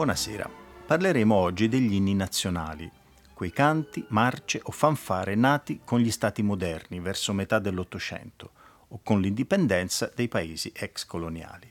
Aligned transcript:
Buonasera. 0.00 0.48
Parleremo 0.86 1.34
oggi 1.34 1.68
degli 1.68 1.92
inni 1.92 2.14
nazionali, 2.14 2.90
quei 3.34 3.50
canti, 3.50 4.02
marce 4.08 4.58
o 4.62 4.70
fanfare 4.70 5.34
nati 5.34 5.82
con 5.84 6.00
gli 6.00 6.10
stati 6.10 6.40
moderni 6.40 7.00
verso 7.00 7.34
metà 7.34 7.58
dell'Ottocento 7.58 8.52
o 8.88 9.00
con 9.02 9.20
l'indipendenza 9.20 10.10
dei 10.14 10.26
paesi 10.26 10.72
ex 10.74 11.04
coloniali. 11.04 11.70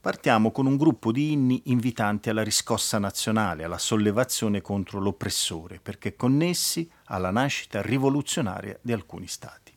Partiamo 0.00 0.50
con 0.50 0.64
un 0.64 0.78
gruppo 0.78 1.12
di 1.12 1.32
inni 1.32 1.60
invitanti 1.66 2.30
alla 2.30 2.42
riscossa 2.42 2.98
nazionale, 2.98 3.64
alla 3.64 3.76
sollevazione 3.76 4.62
contro 4.62 4.98
l'oppressore, 4.98 5.78
perché 5.78 6.16
connessi 6.16 6.90
alla 7.04 7.30
nascita 7.30 7.82
rivoluzionaria 7.82 8.78
di 8.80 8.92
alcuni 8.92 9.26
stati. 9.26 9.74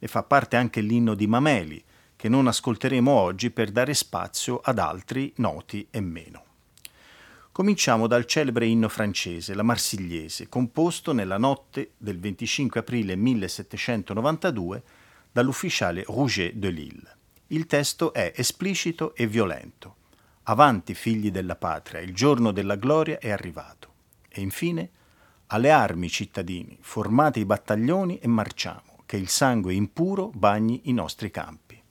Ne 0.00 0.06
fa 0.06 0.22
parte 0.22 0.56
anche 0.56 0.82
l'inno 0.82 1.14
di 1.14 1.26
Mameli, 1.26 1.82
che 2.14 2.28
non 2.28 2.46
ascolteremo 2.46 3.10
oggi 3.10 3.50
per 3.50 3.70
dare 3.70 3.94
spazio 3.94 4.60
ad 4.62 4.78
altri 4.78 5.32
noti 5.36 5.88
e 5.90 6.00
meno. 6.02 6.47
Cominciamo 7.58 8.06
dal 8.06 8.24
celebre 8.24 8.66
inno 8.66 8.88
francese, 8.88 9.52
la 9.52 9.64
Marsigliese, 9.64 10.48
composto 10.48 11.12
nella 11.12 11.38
notte 11.38 11.94
del 11.96 12.20
25 12.20 12.78
aprile 12.78 13.16
1792 13.16 14.82
dall'ufficiale 15.32 16.04
Rouget 16.06 16.52
de 16.52 16.70
Lille. 16.70 17.16
Il 17.48 17.66
testo 17.66 18.12
è 18.12 18.32
esplicito 18.36 19.12
e 19.16 19.26
violento. 19.26 19.96
Avanti 20.44 20.94
figli 20.94 21.32
della 21.32 21.56
patria, 21.56 21.98
il 21.98 22.14
giorno 22.14 22.52
della 22.52 22.76
gloria 22.76 23.18
è 23.18 23.30
arrivato. 23.30 23.92
E 24.28 24.40
infine, 24.40 24.90
alle 25.46 25.72
armi 25.72 26.08
cittadini, 26.08 26.78
formate 26.80 27.40
i 27.40 27.44
battaglioni 27.44 28.20
e 28.20 28.28
marciamo, 28.28 29.02
che 29.04 29.16
il 29.16 29.28
sangue 29.28 29.74
impuro 29.74 30.30
bagni 30.32 30.82
i 30.84 30.92
nostri 30.92 31.32
campi. 31.32 31.82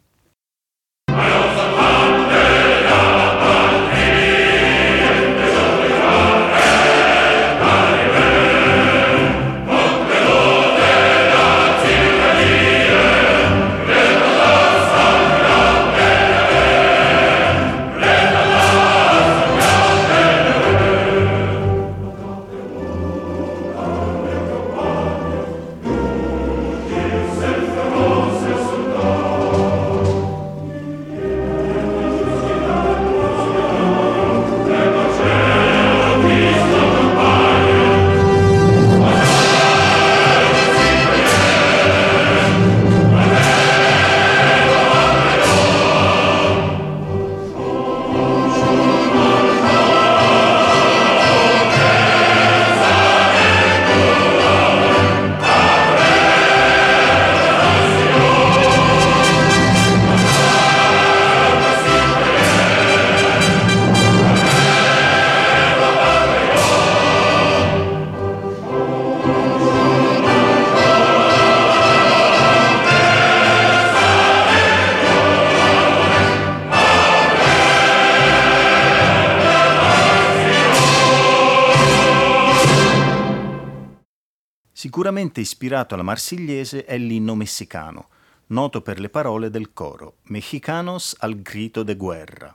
Sicuramente 85.08 85.40
ispirato 85.40 85.94
alla 85.94 86.04
marsigliese 86.04 86.84
è 86.84 86.98
l'inno 86.98 87.34
messicano, 87.34 88.10
noto 88.48 88.82
per 88.82 89.00
le 89.00 89.08
parole 89.08 89.50
del 89.50 89.72
coro 89.72 90.18
Mexicanos 90.23 91.16
al 91.20 91.42
grito 91.42 91.84
de 91.84 91.95
guerra. 91.95 92.54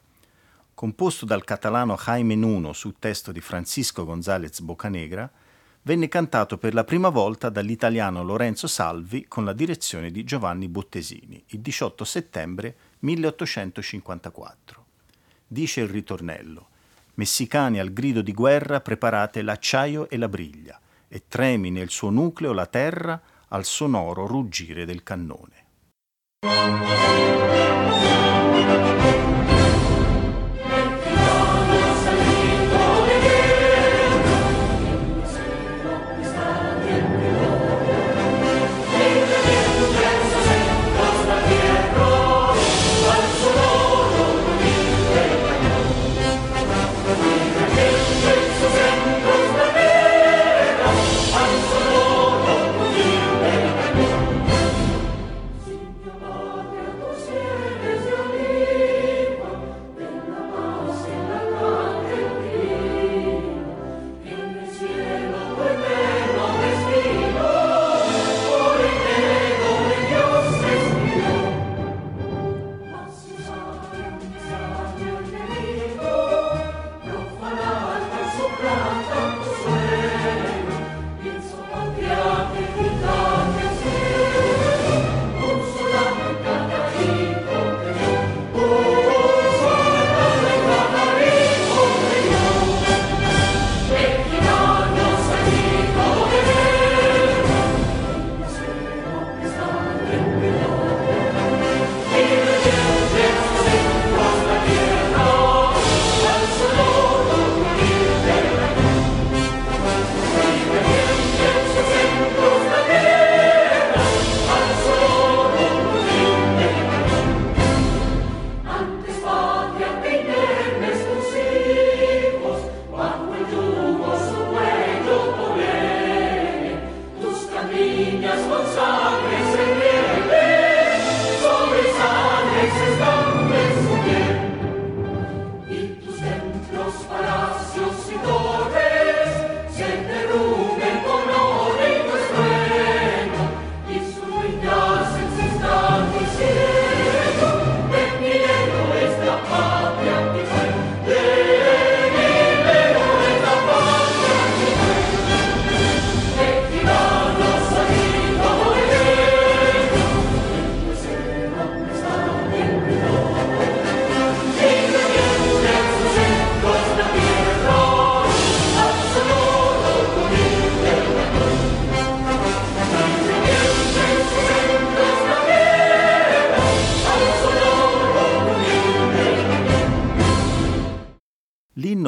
Composto 0.74 1.24
dal 1.24 1.44
catalano 1.44 1.96
Jaime 1.96 2.34
Nuno 2.34 2.74
su 2.74 2.92
testo 2.98 3.32
di 3.32 3.40
Francisco 3.40 4.04
González 4.04 4.60
Bocanegra, 4.60 5.32
venne 5.80 6.08
cantato 6.08 6.58
per 6.58 6.74
la 6.74 6.84
prima 6.84 7.08
volta 7.08 7.48
dall'italiano 7.48 8.22
Lorenzo 8.22 8.66
Salvi 8.66 9.24
con 9.26 9.46
la 9.46 9.54
direzione 9.54 10.10
di 10.10 10.22
Giovanni 10.22 10.68
Bottesini 10.68 11.42
il 11.46 11.60
18 11.60 12.04
settembre 12.04 12.76
1854. 12.98 14.84
Dice 15.46 15.80
il 15.80 15.88
ritornello: 15.88 16.68
Messicani 17.14 17.78
al 17.78 17.94
grido 17.94 18.20
di 18.20 18.34
guerra 18.34 18.82
preparate 18.82 19.40
l'acciaio 19.40 20.10
e 20.10 20.18
la 20.18 20.28
briglia 20.28 20.78
e 21.14 21.24
tremi 21.28 21.70
nel 21.70 21.90
suo 21.90 22.08
nucleo 22.08 22.54
la 22.54 22.64
terra 22.64 23.20
al 23.48 23.66
sonoro 23.66 24.26
ruggire 24.26 24.86
del 24.86 25.02
cannone. 25.02 25.60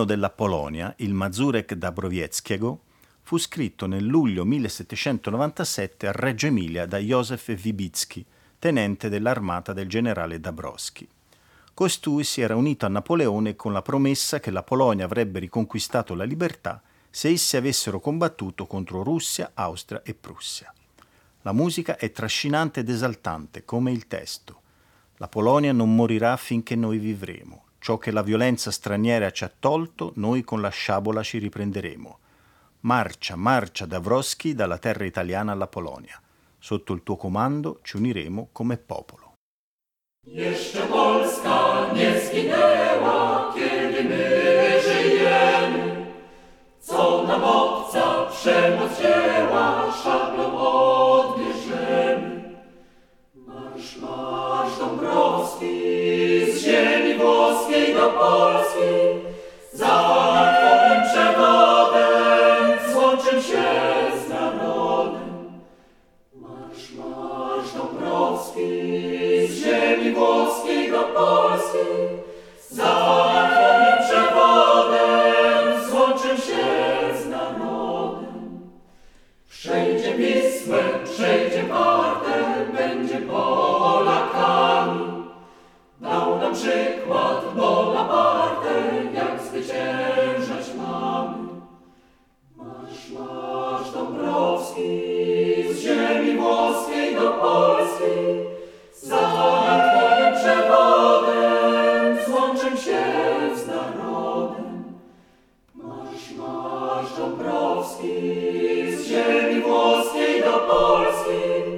L'inno 0.04 0.16
della 0.16 0.30
Polonia, 0.30 0.94
il 0.98 1.14
Mazurek 1.14 1.72
Dabrowieckiego, 1.72 2.80
fu 3.22 3.38
scritto 3.38 3.86
nel 3.86 4.04
luglio 4.04 4.44
1797 4.44 6.06
a 6.06 6.12
Reggio 6.12 6.46
Emilia 6.46 6.84
da 6.84 6.98
Józef 6.98 7.48
Wybicki, 7.48 8.24
tenente 8.58 9.08
dell'armata 9.08 9.72
del 9.72 9.88
generale 9.88 10.40
Dabrowski. 10.40 11.08
Costui 11.72 12.22
si 12.24 12.42
era 12.42 12.54
unito 12.54 12.84
a 12.84 12.90
Napoleone 12.90 13.56
con 13.56 13.72
la 13.72 13.80
promessa 13.80 14.40
che 14.40 14.50
la 14.50 14.62
Polonia 14.62 15.06
avrebbe 15.06 15.38
riconquistato 15.38 16.14
la 16.14 16.24
libertà 16.24 16.82
se 17.08 17.30
essi 17.30 17.56
avessero 17.56 17.98
combattuto 17.98 18.66
contro 18.66 19.02
Russia, 19.02 19.52
Austria 19.54 20.02
e 20.04 20.12
Prussia. 20.12 20.72
La 21.42 21.52
musica 21.52 21.96
è 21.96 22.12
trascinante 22.12 22.80
ed 22.80 22.90
esaltante, 22.90 23.64
come 23.64 23.90
il 23.90 24.06
testo. 24.06 24.60
La 25.16 25.28
Polonia 25.28 25.72
non 25.72 25.94
morirà 25.94 26.36
finché 26.36 26.76
noi 26.76 26.98
vivremo. 26.98 27.63
Ciò 27.84 27.98
che 27.98 28.10
la 28.12 28.22
violenza 28.22 28.70
straniera 28.70 29.30
ci 29.30 29.44
ha 29.44 29.52
tolto, 29.58 30.12
noi 30.14 30.42
con 30.42 30.62
la 30.62 30.70
sciabola 30.70 31.22
ci 31.22 31.36
riprenderemo. 31.36 32.18
Marcia, 32.80 33.36
marcia 33.36 33.84
Davroschi 33.84 34.54
dalla 34.54 34.78
terra 34.78 35.04
italiana 35.04 35.52
alla 35.52 35.66
Polonia. 35.66 36.18
Sotto 36.58 36.94
il 36.94 37.02
tuo 37.02 37.16
comando 37.16 37.80
ci 37.82 37.98
uniremo 37.98 38.48
come 38.52 38.78
popolo. 38.78 39.34
Co 46.86 47.24
nam 47.26 47.42
obca 47.42 48.24
przemoc 48.30 48.98
odbierzemy. 49.50 51.23
Marsz, 53.84 53.96
marsz 53.96 54.78
Dąbrowski, 54.78 55.80
z 56.52 56.58
ziemi 56.58 57.14
włoskiej 57.14 57.94
do 57.94 58.10
Polski, 58.10 58.90
za 59.72 59.86
Twoim 60.56 61.02
przewodem 61.10 62.92
złączym 62.92 63.42
się 63.42 63.64
z 64.26 64.28
narodem. 64.28 65.60
Marsz, 66.34 66.90
marsz 66.98 67.72
Dąbrowski, 67.72 68.68
z 69.48 69.64
ziemi 69.64 70.12
włoskiej 70.12 70.90
do 70.90 71.02
Polski, 71.02 71.88
za 72.70 73.53
przykład 86.54 87.54
Bonaparte, 87.56 88.74
jak 89.14 89.40
zwyciężać 89.42 90.74
mamy. 90.76 91.48
Marsz, 92.56 93.10
marsz 93.10 93.90
Dąbrowski, 93.92 95.00
z 95.70 95.78
ziemi 95.78 96.36
włoskiej 96.38 97.14
do 97.14 97.30
Polski, 97.30 98.14
za 99.02 99.16
Twoim 99.16 100.34
przewodem 100.34 102.18
złączym 102.26 102.76
się 102.76 103.02
z 103.56 103.66
narodem. 103.66 104.84
Marsz, 105.74 106.30
marsz 106.38 107.16
Dąbrowski, 107.18 108.12
z 108.96 109.06
ziemi 109.06 109.62
włoskiej 109.62 110.42
do 110.42 110.52
Polski, 110.52 111.73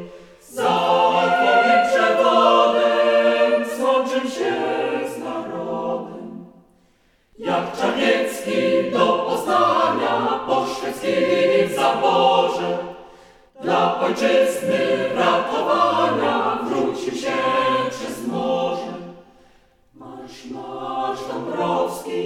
Jak 7.38 7.76
Czarniecki 7.76 8.90
do 8.92 9.26
Poznania 9.28 10.40
po 10.46 10.66
szwedzkiej 10.66 11.68
w 11.68 11.74
zaborze, 11.74 12.78
dla 13.62 14.00
ojczyzny 14.00 15.08
ratowania 15.14 16.58
wrócił 16.64 17.14
się 17.14 17.32
przez 17.90 18.26
morze. 18.26 18.92
Marsz, 19.94 20.44
marsz 20.44 21.20
Dąbrowski, 21.28 22.22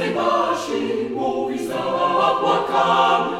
do 0.00 0.06
swej 0.06 0.14
Basi 0.14 1.10
mówi 1.14 1.66
zapłakany. 1.66 3.36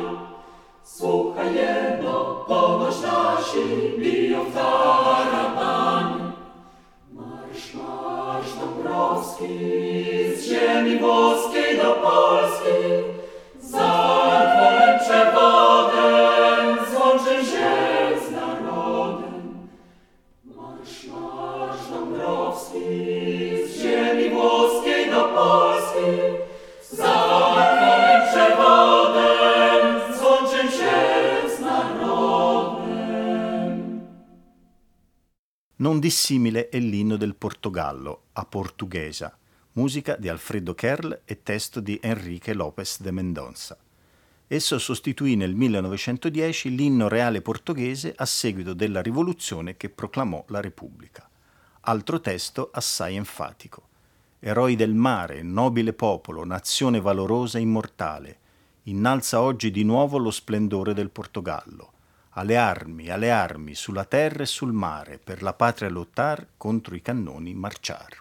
Słuchaj 0.83 1.55
jedno, 1.55 2.45
ponoć 2.49 2.95
nasi 3.03 3.59
biją 3.99 4.45
tarabany. 4.55 6.33
Marsz, 7.13 7.75
marsz 7.75 8.53
Dąbrowski, 8.61 9.59
z 10.37 10.45
ziemi 10.45 10.99
włoskiej 10.99 11.77
do 11.77 11.95
Polski, 11.95 12.80
Non 35.91 35.99
dissimile 35.99 36.69
è 36.69 36.79
l'inno 36.79 37.17
del 37.17 37.35
Portogallo, 37.35 38.27
a 38.35 38.45
Portuguesa, 38.45 39.37
musica 39.73 40.15
di 40.15 40.29
Alfredo 40.29 40.73
Kerl 40.73 41.23
e 41.25 41.43
testo 41.43 41.81
di 41.81 41.99
Enrique 42.01 42.55
López 42.55 43.01
de 43.01 43.11
Mendonça. 43.11 43.77
Esso 44.47 44.79
sostituì 44.79 45.35
nel 45.35 45.53
1910 45.57 46.77
l'inno 46.77 47.09
reale 47.09 47.43
portoghese 47.43 48.15
a 48.17 48.25
seguito 48.25 48.73
della 48.73 49.03
rivoluzione 49.03 49.77
che 49.77 49.89
proclamò 49.89 50.45
la 50.47 50.61
Repubblica. 50.61 51.29
Altro 51.81 52.21
testo 52.21 52.71
assai 52.73 53.17
enfatico. 53.17 53.89
Eroi 54.39 54.77
del 54.77 54.95
mare, 54.95 55.43
nobile 55.43 55.93
popolo, 55.93 56.45
nazione 56.45 57.01
valorosa 57.01 57.59
e 57.59 57.63
immortale, 57.63 58.39
innalza 58.85 59.41
oggi 59.41 59.73
di 59.73 59.83
nuovo 59.83 60.19
lo 60.19 60.31
splendore 60.31 60.95
del 60.95 61.11
Portogallo. 61.11 61.95
Alle 62.41 62.57
armi, 62.57 63.11
alle 63.11 63.31
armi, 63.31 63.75
sulla 63.75 64.07
terra 64.07 64.45
e 64.45 64.47
sul 64.47 64.73
mare, 64.73 65.19
per 65.19 65.43
la 65.43 65.53
patria 65.53 65.91
lottar, 65.91 66.53
contro 66.57 66.95
i 66.95 67.03
cannoni 67.03 67.53
marciar. 67.53 68.20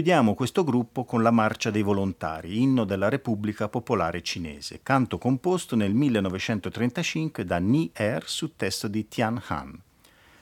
Chiudiamo 0.00 0.32
questo 0.32 0.64
gruppo 0.64 1.04
con 1.04 1.22
la 1.22 1.30
Marcia 1.30 1.68
dei 1.68 1.82
Volontari, 1.82 2.62
inno 2.62 2.84
della 2.84 3.10
Repubblica 3.10 3.68
Popolare 3.68 4.22
Cinese, 4.22 4.80
canto 4.82 5.18
composto 5.18 5.76
nel 5.76 5.92
1935 5.92 7.44
da 7.44 7.58
Ni 7.58 7.90
Er 7.92 8.26
su 8.26 8.56
testo 8.56 8.88
di 8.88 9.08
Tian 9.08 9.38
Han. 9.48 9.78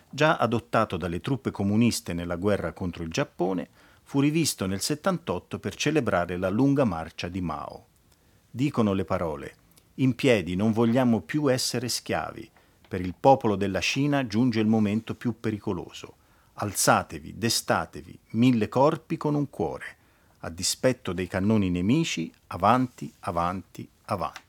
Già 0.09 0.37
adottato 0.37 0.97
dalle 0.97 1.21
truppe 1.21 1.51
comuniste 1.51 2.13
nella 2.13 2.37
guerra 2.37 2.73
contro 2.73 3.03
il 3.03 3.11
Giappone, 3.11 3.69
fu 4.05 4.21
rivisto 4.21 4.67
nel 4.67 4.81
78 4.81 5.59
per 5.59 5.75
celebrare 5.75 6.37
la 6.37 6.51
lunga 6.51 6.85
marcia 6.85 7.27
di 7.27 7.41
Mao. 7.41 7.87
Dicono 8.49 8.93
le 8.93 9.05
parole: 9.05 9.55
In 9.95 10.15
piedi 10.15 10.55
non 10.55 10.71
vogliamo 10.71 11.21
più 11.23 11.51
essere 11.51 11.89
schiavi. 11.89 12.49
Per 12.87 13.01
il 13.01 13.15
popolo 13.19 13.57
della 13.57 13.81
Cina 13.81 14.25
giunge 14.25 14.61
il 14.61 14.69
momento 14.69 15.17
più 15.17 15.41
pericoloso 15.41 16.18
alzatevi, 16.61 17.35
destatevi, 17.37 18.19
mille 18.31 18.69
corpi 18.69 19.17
con 19.17 19.35
un 19.35 19.49
cuore, 19.49 19.97
a 20.41 20.51
dispetto 20.51 21.13
dei 21.13 21.27
cannoni 21.27 21.71
nemici, 21.71 22.33
avanti, 22.49 23.13
avanti, 23.21 23.89
avanti. 24.07 24.48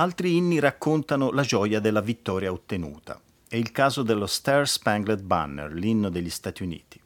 Altri 0.00 0.38
inni 0.38 0.60
raccontano 0.60 1.30
la 1.30 1.42
gioia 1.42 1.78
della 1.78 2.00
vittoria 2.00 2.50
ottenuta. 2.50 3.20
È 3.46 3.56
il 3.56 3.70
caso 3.70 4.02
dello 4.02 4.26
Star 4.26 4.66
Spangled 4.66 5.20
Banner, 5.20 5.70
l'inno 5.74 6.08
degli 6.08 6.30
Stati 6.30 6.62
Uniti. 6.62 6.98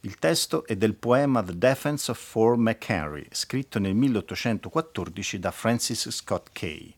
Il 0.00 0.16
testo 0.16 0.64
è 0.64 0.74
del 0.74 0.94
poema 0.94 1.42
The 1.42 1.58
Defense 1.58 2.10
of 2.10 2.18
Fort 2.18 2.56
McHenry, 2.56 3.26
scritto 3.32 3.78
nel 3.78 3.94
1814 3.94 5.38
da 5.38 5.50
Francis 5.50 6.08
Scott 6.08 6.48
Key. 6.52 6.94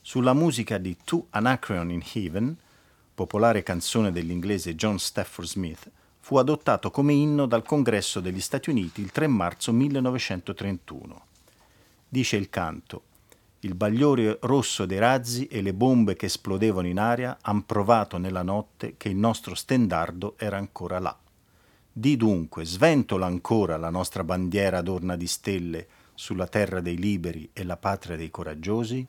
Sulla 0.00 0.32
musica 0.32 0.78
di 0.78 0.96
To 1.02 1.26
Anacreon 1.30 1.90
in 1.90 2.02
Heaven, 2.12 2.56
popolare 3.16 3.64
canzone 3.64 4.12
dell'inglese 4.12 4.76
John 4.76 5.00
Stafford 5.00 5.48
Smith, 5.48 5.90
fu 6.20 6.36
adottato 6.36 6.92
come 6.92 7.14
inno 7.14 7.46
dal 7.46 7.64
Congresso 7.64 8.20
degli 8.20 8.40
Stati 8.40 8.70
Uniti 8.70 9.00
il 9.00 9.10
3 9.10 9.26
marzo 9.26 9.72
1931. 9.72 11.26
Dice 12.08 12.36
il 12.36 12.48
canto 12.48 13.02
il 13.64 13.74
bagliore 13.76 14.38
rosso 14.42 14.86
dei 14.86 14.98
razzi 14.98 15.46
e 15.46 15.62
le 15.62 15.72
bombe 15.72 16.16
che 16.16 16.26
esplodevano 16.26 16.88
in 16.88 16.98
aria 16.98 17.38
han 17.42 17.64
provato 17.64 18.18
nella 18.18 18.42
notte 18.42 18.94
che 18.96 19.08
il 19.08 19.16
nostro 19.16 19.54
stendardo 19.54 20.34
era 20.36 20.56
ancora 20.56 20.98
là. 20.98 21.16
Di 21.92 22.16
dunque, 22.16 22.64
sventola 22.64 23.26
ancora 23.26 23.76
la 23.76 23.90
nostra 23.90 24.24
bandiera 24.24 24.78
adorna 24.78 25.14
di 25.14 25.28
stelle 25.28 25.86
sulla 26.14 26.48
terra 26.48 26.80
dei 26.80 26.96
liberi 26.96 27.50
e 27.52 27.62
la 27.62 27.76
patria 27.76 28.16
dei 28.16 28.30
coraggiosi? 28.30 29.06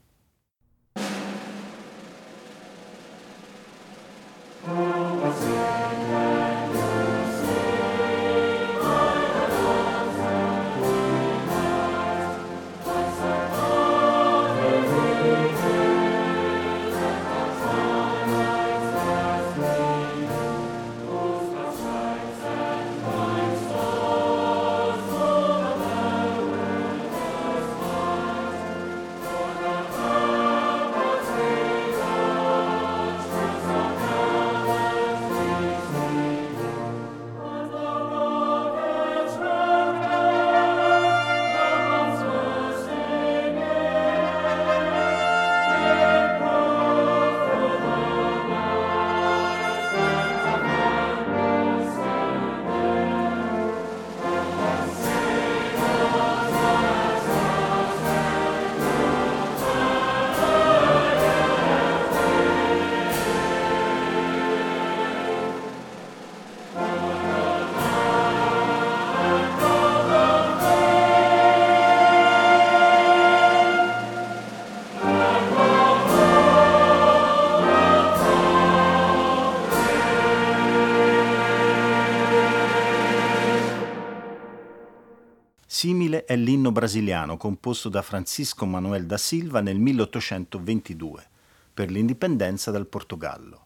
È 86.25 86.37
l'inno 86.37 86.71
brasiliano 86.71 87.35
composto 87.35 87.89
da 87.89 88.01
Francisco 88.01 88.65
Manuel 88.65 89.05
da 89.05 89.17
Silva 89.17 89.59
nel 89.59 89.77
1822 89.77 91.27
per 91.73 91.91
l'indipendenza 91.91 92.71
dal 92.71 92.87
Portogallo. 92.87 93.65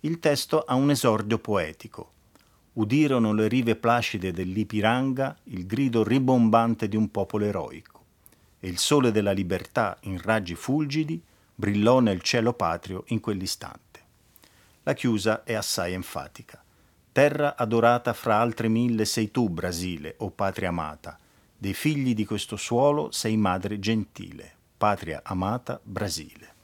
Il 0.00 0.20
testo 0.20 0.60
ha 0.60 0.74
un 0.74 0.90
esordio 0.90 1.38
poetico. 1.38 2.10
Udirono 2.74 3.32
le 3.32 3.48
rive 3.48 3.76
placide 3.76 4.30
dell'Ipiranga 4.30 5.38
il 5.44 5.64
grido 5.66 6.04
ribombante 6.04 6.86
di 6.86 6.96
un 6.96 7.10
popolo 7.10 7.46
eroico, 7.46 8.04
e 8.60 8.68
il 8.68 8.76
sole 8.76 9.10
della 9.10 9.32
libertà 9.32 9.96
in 10.02 10.20
raggi 10.20 10.54
fulgidi 10.54 11.22
brillò 11.54 12.00
nel 12.00 12.20
cielo 12.20 12.52
patrio 12.52 13.04
in 13.06 13.20
quell'istante. 13.20 14.00
La 14.82 14.92
chiusa 14.92 15.44
è 15.44 15.54
assai 15.54 15.94
enfatica. 15.94 16.62
Terra 17.10 17.56
adorata 17.56 18.12
fra 18.12 18.36
altre 18.36 18.68
mille 18.68 19.06
sei 19.06 19.30
tu, 19.30 19.48
Brasile, 19.48 20.16
o 20.18 20.30
patria 20.30 20.68
amata, 20.68 21.18
dei 21.58 21.74
figli 21.74 22.14
di 22.14 22.24
questo 22.24 22.56
suolo 22.56 23.10
sei 23.10 23.36
madre 23.36 23.78
gentile, 23.78 24.54
patria 24.76 25.20
amata 25.24 25.80
Brasile. 25.82 26.55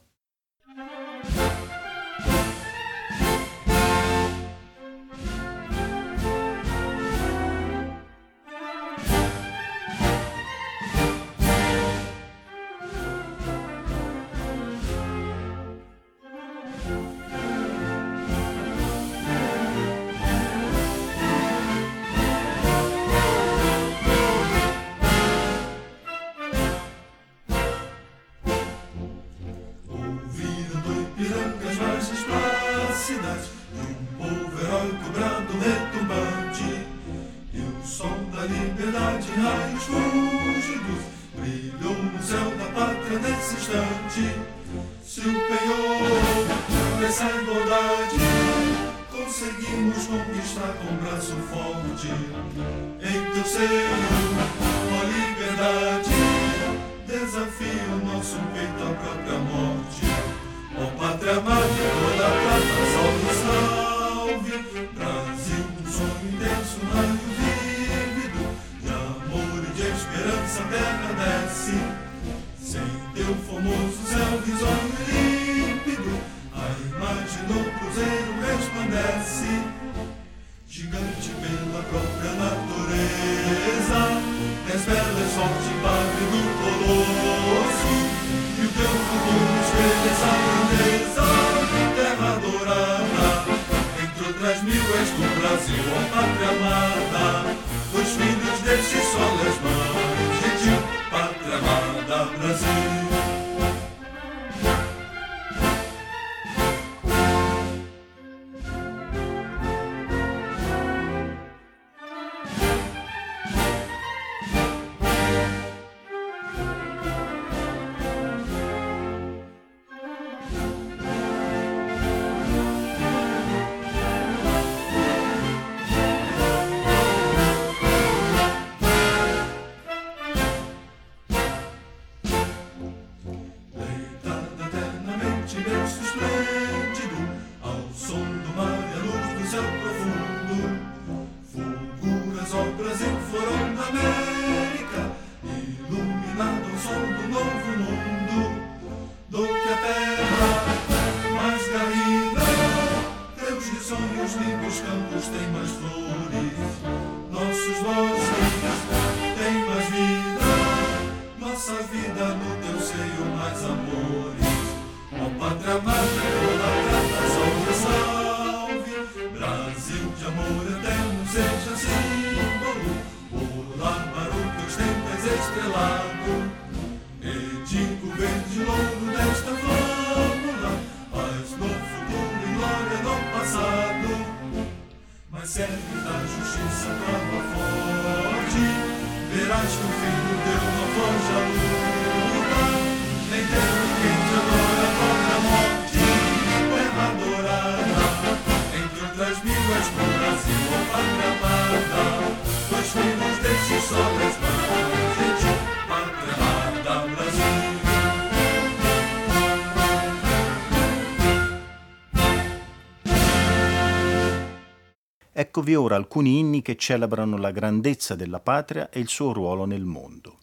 vi 215.62 215.74
ora 215.74 215.96
alcuni 215.96 216.38
inni 216.38 216.62
che 216.62 216.76
celebrano 216.76 217.36
la 217.36 217.50
grandezza 217.50 218.14
della 218.14 218.40
patria 218.40 218.90
e 218.90 219.00
il 219.00 219.08
suo 219.08 219.32
ruolo 219.32 219.64
nel 219.64 219.84
mondo. 219.84 220.38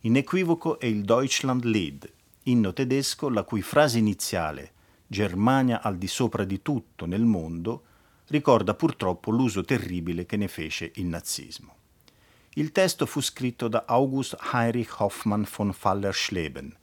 In 0.00 0.16
equivoco 0.16 0.78
è 0.78 0.86
il 0.86 1.02
Deutschland 1.02 1.64
Lied, 1.64 2.10
inno 2.44 2.72
tedesco 2.72 3.28
la 3.28 3.42
cui 3.42 3.62
frase 3.62 3.98
iniziale 3.98 4.72
Germania 5.06 5.82
al 5.82 5.96
di 5.96 6.06
sopra 6.06 6.44
di 6.44 6.62
tutto 6.62 7.04
nel 7.04 7.24
mondo 7.24 7.82
ricorda 8.28 8.74
purtroppo 8.74 9.30
l'uso 9.30 9.62
terribile 9.62 10.24
che 10.24 10.36
ne 10.36 10.48
fece 10.48 10.92
il 10.94 11.06
nazismo. 11.06 11.74
Il 12.54 12.72
testo 12.72 13.06
fu 13.06 13.20
scritto 13.20 13.68
da 13.68 13.84
August 13.86 14.36
Heinrich 14.52 15.00
Hoffmann 15.00 15.42
von 15.54 15.72
Fallerschleben 15.72 16.76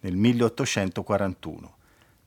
nel 0.00 0.16
1841, 0.16 1.76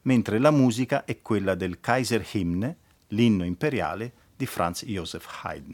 mentre 0.04 0.40
la 0.40 0.52
musica 0.52 1.06
è 1.06 1.22
quella 1.22 1.56
del 1.56 1.80
Kaiser 1.80 2.26
Hymne, 2.32 2.78
l'inno 3.10 3.44
imperiale 3.44 4.14
di 4.38 4.46
Franz 4.46 4.86
Joseph 4.86 5.28
Haydn. 5.42 5.74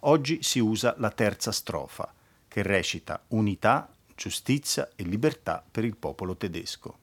Oggi 0.00 0.42
si 0.42 0.60
usa 0.60 0.94
la 0.98 1.10
terza 1.10 1.50
strofa, 1.50 2.12
che 2.46 2.62
recita 2.62 3.20
unità, 3.28 3.88
giustizia 4.14 4.90
e 4.94 5.02
libertà 5.02 5.64
per 5.68 5.84
il 5.84 5.96
popolo 5.96 6.36
tedesco. 6.36 6.98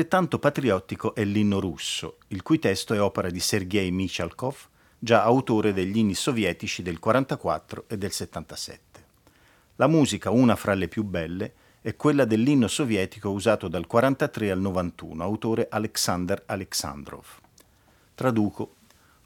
Altrettanto 0.00 0.38
patriottico 0.38 1.14
è 1.14 1.24
l'inno 1.24 1.60
russo, 1.60 2.20
il 2.28 2.42
cui 2.42 2.58
testo 2.58 2.94
è 2.94 3.02
opera 3.02 3.28
di 3.28 3.38
Sergei 3.38 3.90
Michalkov, 3.90 4.56
già 4.98 5.22
autore 5.22 5.74
degli 5.74 5.98
inni 5.98 6.14
sovietici 6.14 6.80
del 6.80 6.98
44 6.98 7.84
e 7.86 7.98
del 7.98 8.10
77. 8.10 9.04
La 9.76 9.88
musica, 9.88 10.30
una 10.30 10.56
fra 10.56 10.72
le 10.72 10.88
più 10.88 11.04
belle, 11.04 11.52
è 11.82 11.96
quella 11.96 12.24
dell'inno 12.24 12.66
sovietico 12.66 13.28
usato 13.28 13.68
dal 13.68 13.86
43 13.86 14.50
al 14.50 14.60
91, 14.60 15.22
autore 15.22 15.66
Alexander 15.68 16.44
Aleksandrov. 16.46 17.26
Traduco 18.14 18.76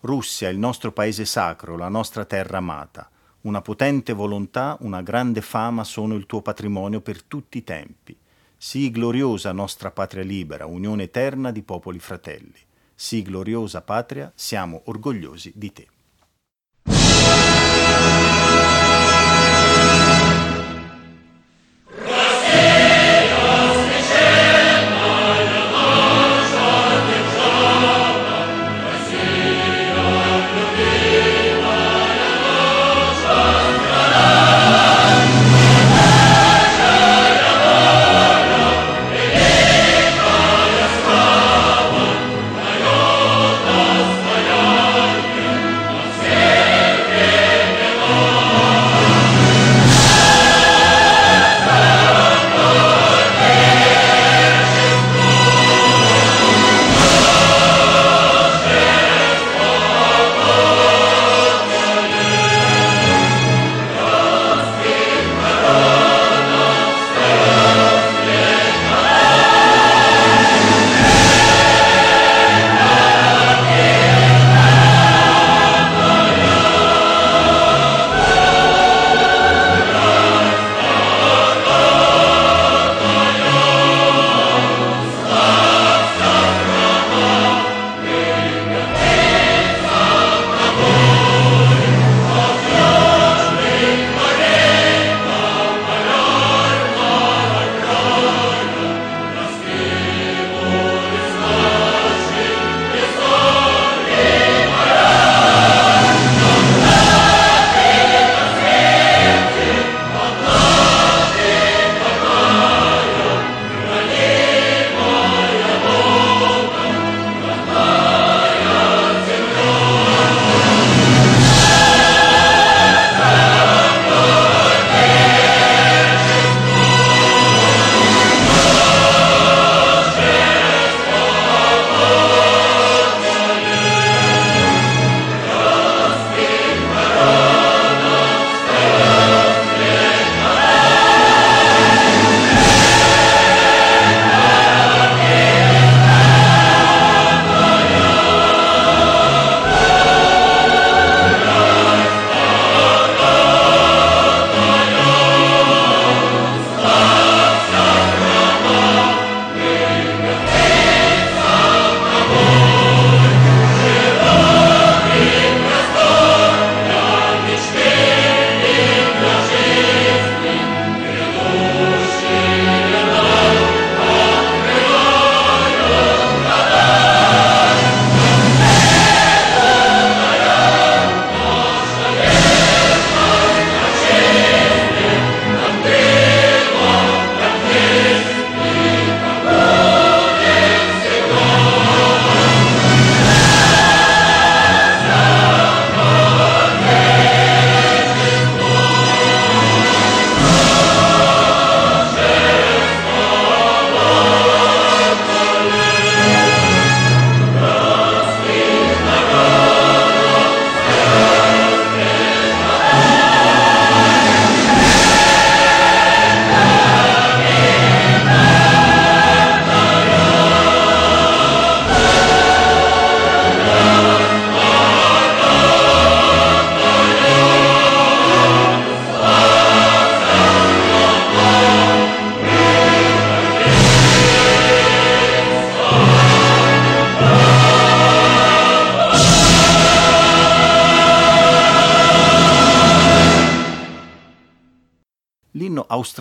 Russia, 0.00 0.48
il 0.48 0.58
nostro 0.58 0.90
paese 0.90 1.24
sacro, 1.24 1.76
la 1.76 1.88
nostra 1.88 2.24
terra 2.24 2.56
amata. 2.56 3.08
Una 3.42 3.62
potente 3.62 4.12
volontà, 4.12 4.76
una 4.80 5.02
grande 5.02 5.40
fama 5.40 5.84
sono 5.84 6.16
il 6.16 6.26
tuo 6.26 6.42
patrimonio 6.42 7.00
per 7.00 7.22
tutti 7.22 7.58
i 7.58 7.62
tempi. 7.62 8.18
Sii 8.66 8.90
gloriosa 8.90 9.52
nostra 9.52 9.90
patria 9.90 10.22
libera, 10.24 10.64
unione 10.64 11.02
eterna 11.02 11.50
di 11.50 11.62
popoli 11.62 11.98
fratelli. 11.98 12.58
Sii 12.94 13.20
gloriosa 13.20 13.82
patria, 13.82 14.32
siamo 14.34 14.80
orgogliosi 14.86 15.52
di 15.54 15.70
te. 15.70 15.86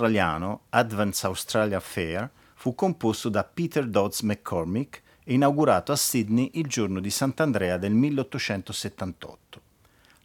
Australiano 0.04 0.64
Advance 0.72 1.26
Australia 1.26 1.80
Fair 1.80 2.30
fu 2.56 2.76
composto 2.76 3.30
da 3.30 3.46
Peter 3.46 3.88
Dodds 3.88 4.20
McCormick 4.20 5.02
e 5.24 5.34
inaugurato 5.34 5.94
a 5.94 5.96
Sydney 5.96 6.52
il 6.56 6.68
giorno 6.68 7.00
di 7.00 7.10
Sant'Andrea 7.10 7.78
del 7.78 7.94
1878. 7.94 9.62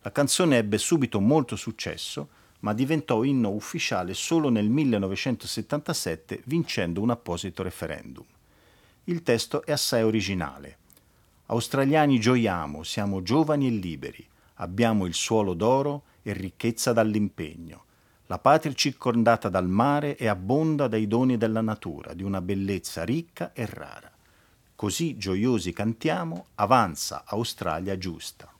La 0.03 0.11
canzone 0.11 0.57
ebbe 0.57 0.79
subito 0.79 1.21
molto 1.21 1.55
successo, 1.55 2.29
ma 2.61 2.73
diventò 2.73 3.23
inno 3.23 3.51
ufficiale 3.51 4.15
solo 4.15 4.49
nel 4.49 4.69
1977 4.69 6.43
vincendo 6.47 7.01
un 7.01 7.11
apposito 7.11 7.63
referendum. 7.63 8.25
Il 9.05 9.23
testo 9.23 9.65
è 9.65 9.71
assai 9.71 10.03
originale. 10.03 10.79
Australiani 11.47 12.19
gioiamo, 12.19 12.83
siamo 12.83 13.23
giovani 13.23 13.69
e 13.69 13.71
liberi, 13.71 14.27
abbiamo 14.55 15.07
il 15.07 15.15
suolo 15.15 15.55
d'oro 15.55 16.03
e 16.23 16.33
ricchezza 16.33 16.93
dall'impegno. 16.93 17.85
La 18.31 18.39
patria 18.39 18.75
circondata 18.75 19.49
dal 19.49 19.67
mare 19.67 20.15
e 20.19 20.27
abbonda 20.27 20.87
dai 20.87 21.07
doni 21.07 21.39
della 21.39 21.63
natura, 21.63 22.13
di 22.13 22.23
una 22.23 22.43
bellezza 22.43 23.03
ricca 23.03 23.55
e 23.55 23.65
rara. 23.65 24.11
Così 24.75 25.17
gioiosi 25.17 25.73
cantiamo, 25.73 26.49
avanza 26.57 27.23
Australia 27.25 27.97
giusta. 27.97 28.53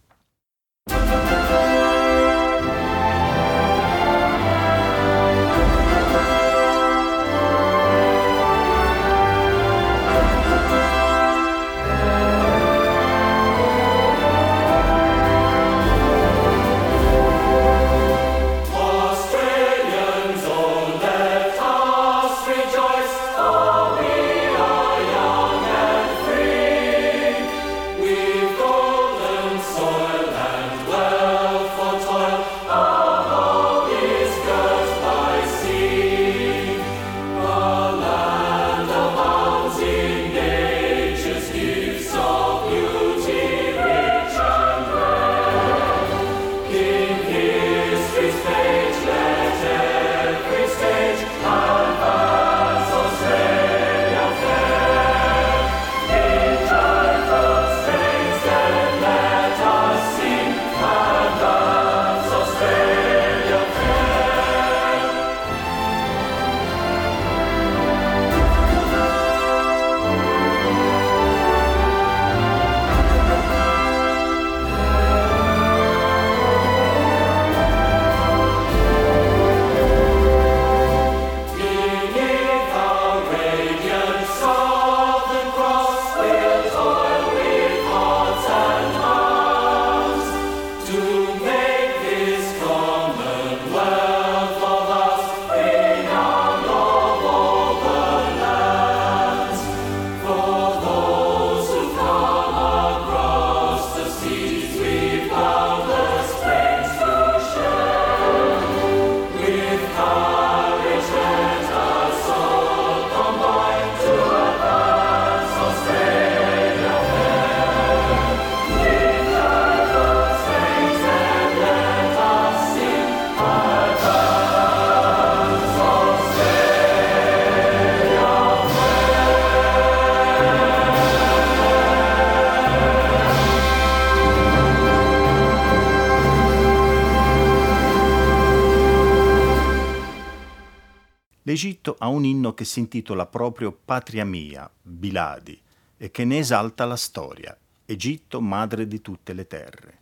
L'Egitto 141.79 141.97
ha 142.05 142.09
un 142.09 142.25
inno 142.25 142.55
che 142.55 142.65
si 142.65 142.81
intitola 142.81 143.25
proprio 143.27 143.71
Patria 143.71 144.25
mia, 144.25 144.69
Biladi, 144.83 145.59
e 145.97 146.11
che 146.11 146.25
ne 146.25 146.39
esalta 146.39 146.85
la 146.85 146.97
storia, 146.97 147.57
Egitto 147.87 148.41
madre 148.41 148.89
di 148.89 149.01
tutte 149.01 149.33
le 149.33 149.47
terre. 149.47 149.99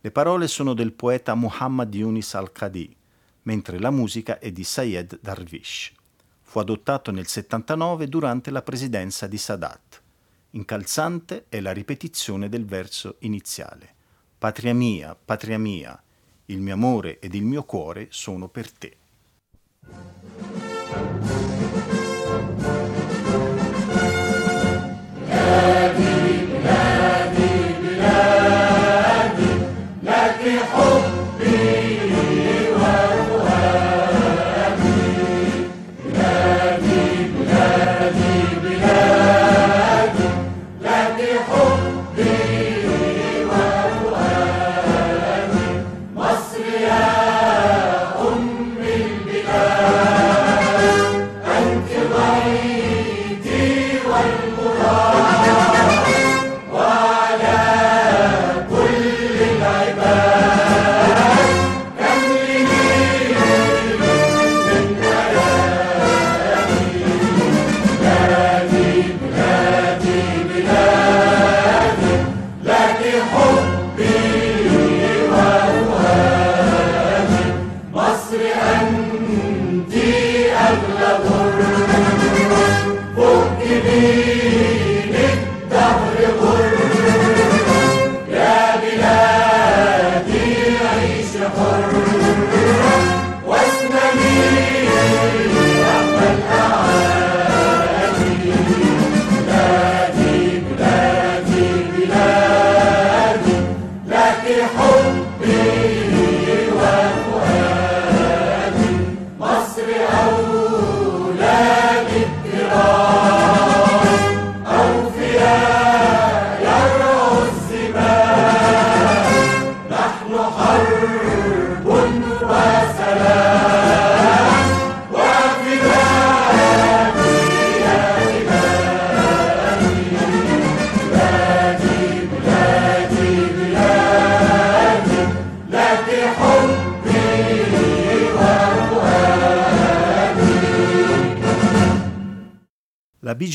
Le 0.00 0.10
parole 0.10 0.48
sono 0.48 0.74
del 0.74 0.90
poeta 0.90 1.36
Muhammad 1.36 1.94
Yunis 1.94 2.34
al-Qadi, 2.34 2.96
mentre 3.42 3.78
la 3.78 3.90
musica 3.90 4.40
è 4.40 4.50
di 4.50 4.64
Sayed 4.64 5.20
Darwish. 5.22 5.92
Fu 6.42 6.58
adottato 6.58 7.12
nel 7.12 7.28
79 7.28 8.08
durante 8.08 8.50
la 8.50 8.62
presidenza 8.62 9.28
di 9.28 9.38
Sadat. 9.38 10.02
Incalzante 10.50 11.44
è 11.48 11.60
la 11.60 11.72
ripetizione 11.72 12.48
del 12.48 12.64
verso 12.64 13.14
iniziale. 13.20 13.94
Patria 14.36 14.74
mia, 14.74 15.14
patria 15.14 15.56
mia, 15.56 16.02
il 16.46 16.60
mio 16.60 16.74
amore 16.74 17.20
ed 17.20 17.34
il 17.34 17.44
mio 17.44 17.62
cuore 17.62 18.08
sono 18.10 18.48
per 18.48 18.72
te. 18.72 18.96
La 25.28 26.05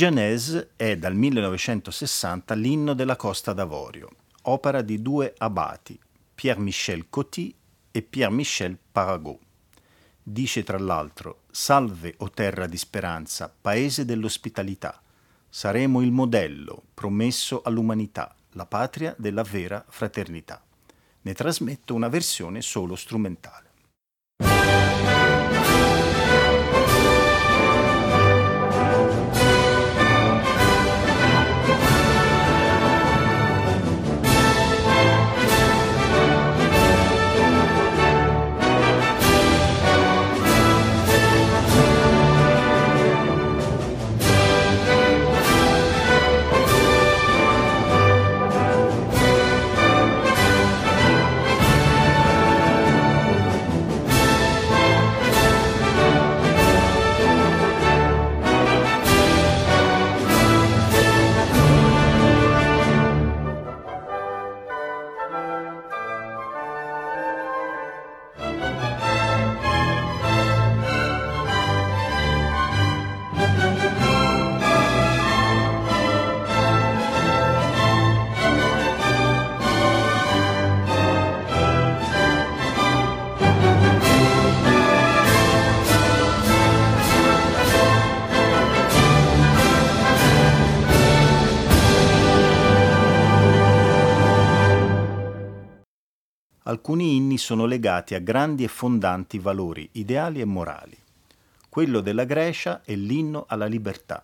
Bijanese 0.02 0.72
è 0.78 0.98
dal 0.98 1.14
1960 1.14 2.56
l'inno 2.56 2.96
della 2.96 3.16
Costa 3.16 3.54
d'Avorio, 3.54 4.10
opera 4.46 4.82
di 4.82 5.00
due 5.00 5.36
abati, 5.38 6.00
Pierre-Michel 6.34 7.06
Coty 7.08 7.54
e 7.92 8.02
Pierre-Michel 8.02 8.80
Paragot. 8.92 9.38
Dice 10.24 10.64
tra 10.64 10.80
l'altro 10.80 11.42
Salve, 11.52 12.16
o 12.18 12.32
terra 12.32 12.66
di 12.66 12.78
speranza, 12.78 13.54
paese 13.62 14.04
dell'ospitalità. 14.04 15.00
Saremo 15.48 16.02
il 16.02 16.12
modello 16.12 16.82
promesso 16.96 17.62
all'umanità, 17.64 18.36
la 18.54 18.66
patria 18.66 19.14
della 19.20 19.44
vera 19.44 19.86
fraternità. 19.88 20.64
Ne 21.22 21.34
trasmetto 21.36 21.94
una 21.94 22.08
versione 22.08 22.64
solo 22.64 22.96
strumentale. 22.96 23.71
Inni 97.32 97.38
sono 97.38 97.66
legati 97.66 98.14
a 98.14 98.20
grandi 98.20 98.66
e 98.66 98.68
fondanti 98.68 99.40
valori 99.40 99.88
ideali 99.94 100.42
e 100.42 100.46
morali. 100.46 100.98
Quello 101.70 102.02
della 102.02 102.26
Grecia 102.26 102.82
è 102.84 102.94
l'inno 102.94 103.46
alla 103.48 103.68
libertà, 103.68 104.22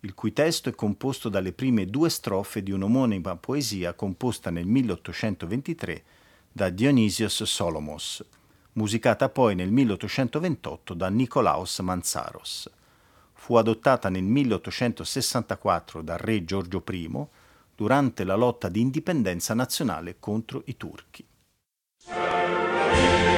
il 0.00 0.12
cui 0.14 0.32
testo 0.32 0.68
è 0.68 0.74
composto 0.74 1.28
dalle 1.28 1.52
prime 1.52 1.86
due 1.86 2.10
strofe 2.10 2.64
di 2.64 2.72
un'omonima 2.72 3.36
poesia 3.36 3.92
composta 3.92 4.50
nel 4.50 4.66
1823 4.66 6.02
da 6.50 6.68
Dionysios 6.70 7.44
Solomos, 7.44 8.24
musicata 8.72 9.28
poi 9.28 9.54
nel 9.54 9.70
1828 9.70 10.94
da 10.94 11.08
Nikolaos 11.08 11.78
Manzaros. 11.78 12.68
Fu 13.34 13.54
adottata 13.54 14.08
nel 14.08 14.24
1864 14.24 16.02
dal 16.02 16.18
re 16.18 16.44
Giorgio 16.44 16.82
I 16.90 17.26
durante 17.76 18.24
la 18.24 18.34
lotta 18.34 18.68
di 18.68 18.80
indipendenza 18.80 19.54
nazionale 19.54 20.16
contro 20.18 20.62
i 20.66 20.76
turchi. 20.76 21.27
Sarah. 22.08 23.37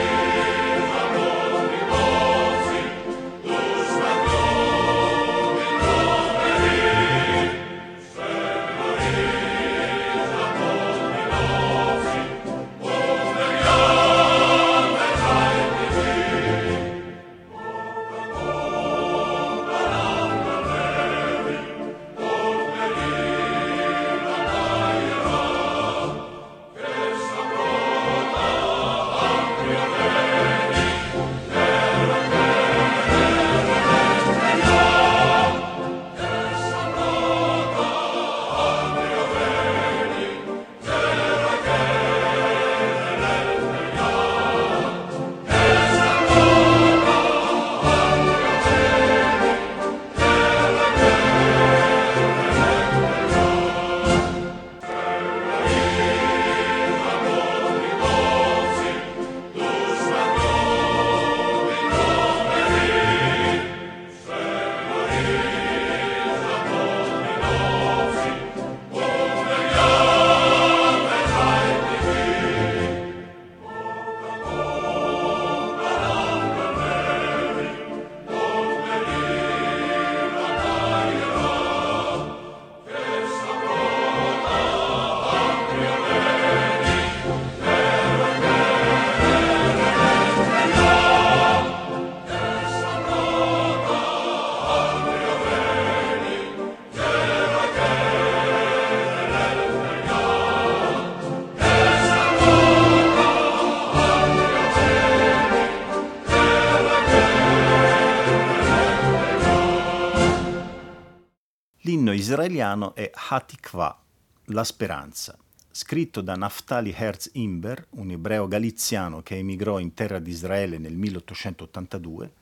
Israeliano 112.31 112.95
è 112.95 113.11
Hatikva, 113.13 114.01
la 114.47 114.63
speranza, 114.63 115.37
scritto 115.69 116.21
da 116.21 116.37
Naftali 116.37 116.95
Herz 116.97 117.31
Imber, 117.33 117.89
un 117.91 118.13
ebreo 118.13 118.47
galiziano 118.47 119.21
che 119.21 119.37
emigrò 119.37 119.81
in 119.81 119.95
terra 119.95 120.21
di 120.21 120.31
Israele 120.31 120.79
nel 120.79 120.95
1882, 120.95 122.33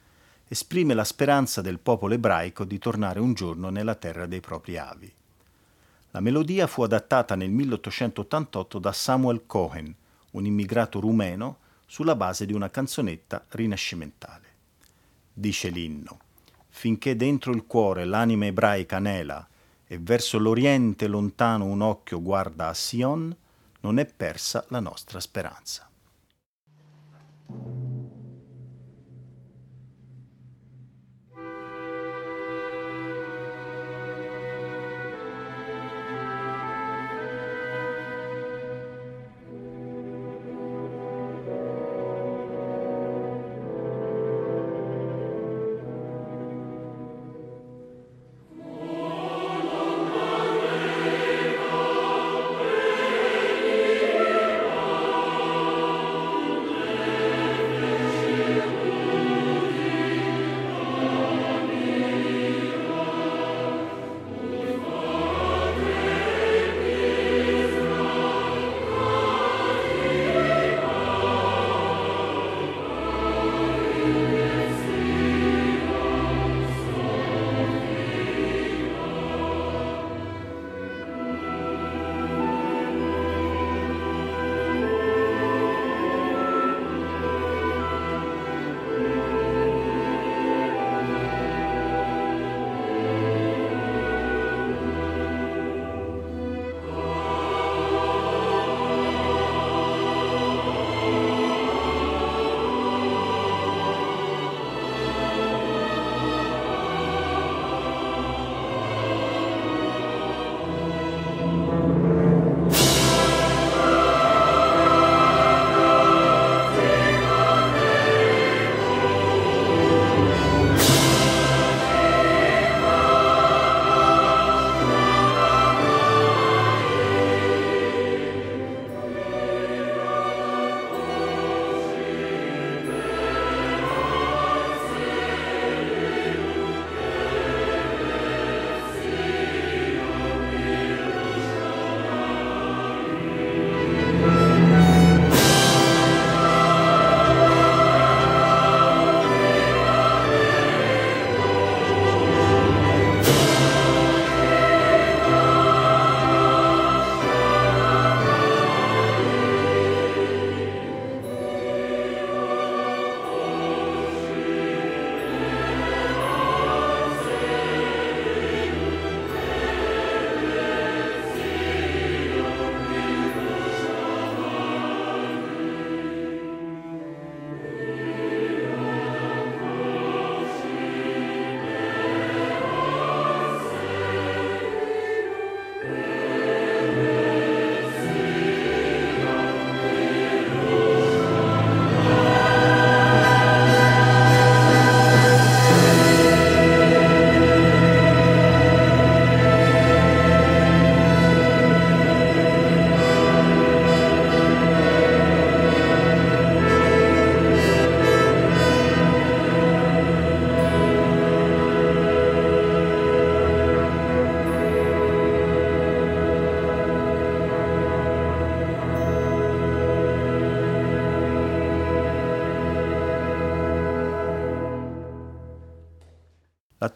esprime 0.48 0.92
la 0.92 1.04
speranza 1.04 1.62
del 1.62 1.78
popolo 1.78 2.12
ebraico 2.12 2.64
di 2.64 2.78
tornare 2.78 3.18
un 3.18 3.32
giorno 3.32 3.70
nella 3.70 3.94
terra 3.94 4.26
dei 4.26 4.40
propri 4.40 4.76
avi. 4.76 5.10
La 6.10 6.20
melodia 6.20 6.66
fu 6.66 6.82
adattata 6.82 7.34
nel 7.34 7.50
1888 7.50 8.78
da 8.78 8.92
Samuel 8.92 9.44
Cohen, 9.46 9.94
un 10.32 10.44
immigrato 10.44 11.00
rumeno, 11.00 11.60
sulla 11.86 12.14
base 12.14 12.44
di 12.44 12.52
una 12.52 12.68
canzonetta 12.68 13.42
rinascimentale. 13.48 14.46
Dice 15.32 15.70
l'inno, 15.70 16.18
finché 16.68 17.16
dentro 17.16 17.52
il 17.52 17.64
cuore 17.64 18.04
l'anima 18.04 18.44
ebraica 18.44 18.96
anela 18.96 19.48
e 19.88 19.98
verso 19.98 20.38
l'oriente 20.38 21.08
lontano 21.08 21.64
un 21.64 21.80
occhio 21.80 22.22
guarda 22.22 22.68
a 22.68 22.74
Sion, 22.74 23.34
non 23.80 23.98
è 23.98 24.04
persa 24.04 24.64
la 24.68 24.80
nostra 24.80 25.18
speranza. 25.18 25.88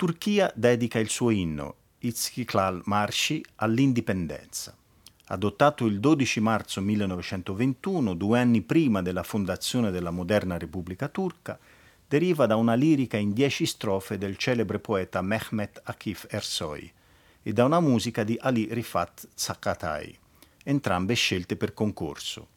Turchia 0.03 0.51
dedica 0.57 0.99
il 0.99 1.09
suo 1.09 1.31
inno, 1.31 1.77
Istiklal 2.01 2.83
Marshi, 2.87 3.41
all'indipendenza. 3.55 4.77
Adottato 5.27 5.87
il 5.87 6.01
12 6.01 6.41
marzo 6.41 6.81
1921, 6.81 8.15
due 8.15 8.41
anni 8.41 8.63
prima 8.63 9.01
della 9.01 9.23
fondazione 9.23 9.93
della 9.93 10.11
moderna 10.11 10.59
Repubblica 10.59 11.07
Turca, 11.07 11.57
deriva 12.09 12.47
da 12.47 12.57
una 12.57 12.75
lirica 12.75 13.17
in 13.17 13.33
dieci 13.33 13.65
strofe 13.65 14.19
del 14.19 14.37
celebre 14.37 14.81
poeta 14.81 15.23
Mehmet 15.23 15.83
Akif 15.85 16.27
Ersoy 16.29 16.93
e 17.41 17.53
da 17.53 17.65
una 17.65 17.79
musica 17.79 18.25
di 18.25 18.37
Ali 18.41 18.67
Rifat 18.75 19.29
Zakatay, 19.33 20.19
entrambe 20.65 21.15
scelte 21.15 21.55
per 21.55 21.75
concorso. 21.75 22.49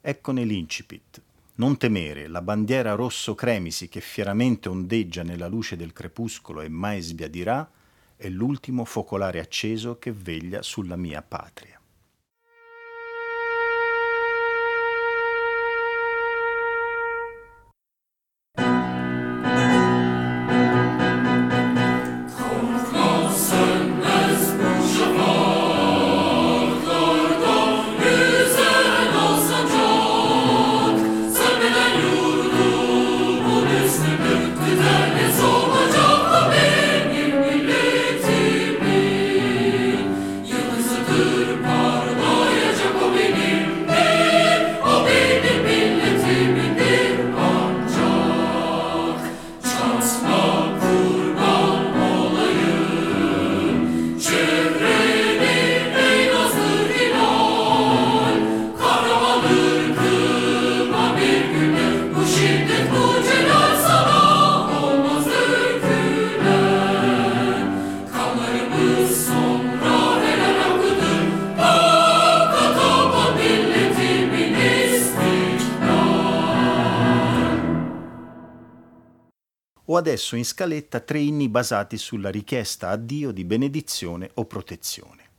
Eccone 0.00 0.42
l'incipit. 0.42 1.22
Non 1.54 1.76
temere, 1.76 2.28
la 2.28 2.40
bandiera 2.40 2.94
rosso 2.94 3.34
cremisi 3.34 3.88
che 3.88 4.00
fieramente 4.00 4.70
ondeggia 4.70 5.22
nella 5.22 5.48
luce 5.48 5.76
del 5.76 5.92
crepuscolo 5.92 6.62
e 6.62 6.70
mai 6.70 7.02
sbiadirà, 7.02 7.70
è 8.16 8.28
l'ultimo 8.30 8.86
focolare 8.86 9.38
acceso 9.38 9.98
che 9.98 10.12
veglia 10.12 10.62
sulla 10.62 10.96
mia 10.96 11.20
patria. 11.20 11.81
Adesso 80.12 80.36
in 80.36 80.44
scaletta 80.44 81.00
tre 81.00 81.20
inni 81.20 81.48
basati 81.48 81.96
sulla 81.96 82.28
richiesta 82.28 82.90
a 82.90 82.96
Dio 82.96 83.30
di 83.30 83.44
benedizione 83.44 84.30
o 84.34 84.44
protezione. 84.44 85.30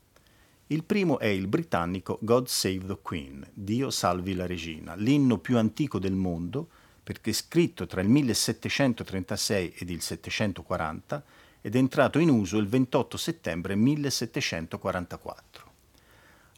Il 0.65 0.84
primo 0.84 1.19
è 1.19 1.28
il 1.28 1.45
britannico 1.45 2.17
God 2.19 2.47
Save 2.47 2.88
the 2.88 2.97
Queen, 2.99 3.47
Dio 3.53 3.91
salvi 3.91 4.34
la 4.34 4.47
regina, 4.47 4.95
l'inno 4.95 5.38
più 5.38 5.59
antico 5.59 5.99
del 5.99 6.13
mondo 6.13 6.69
perché 7.03 7.34
scritto 7.34 7.86
tra 7.86 8.01
il 8.01 8.09
1736 8.09 9.74
ed 9.78 9.91
il 9.91 10.01
740 10.01 11.24
ed 11.61 11.76
è 11.76 11.78
entrato 11.78 12.17
in 12.17 12.30
uso 12.30 12.57
il 12.57 12.67
28 12.67 13.15
settembre 13.15 13.76
1744. 13.76 15.71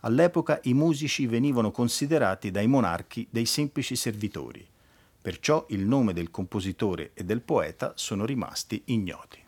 All'epoca 0.01 0.61
i 0.63 0.73
musici 0.73 1.27
venivano 1.27 1.71
considerati 1.71 2.49
dai 2.49 2.67
monarchi 2.67 3.27
dei 3.29 3.45
semplici 3.45 3.97
servitori 3.97 4.65
Perciò 5.25 5.65
il 5.69 5.83
nome 5.83 6.13
del 6.13 6.29
compositore 6.29 7.09
e 7.15 7.23
del 7.23 7.41
poeta 7.41 7.93
sono 7.95 8.25
rimasti 8.25 8.83
ignoti. 8.85 9.43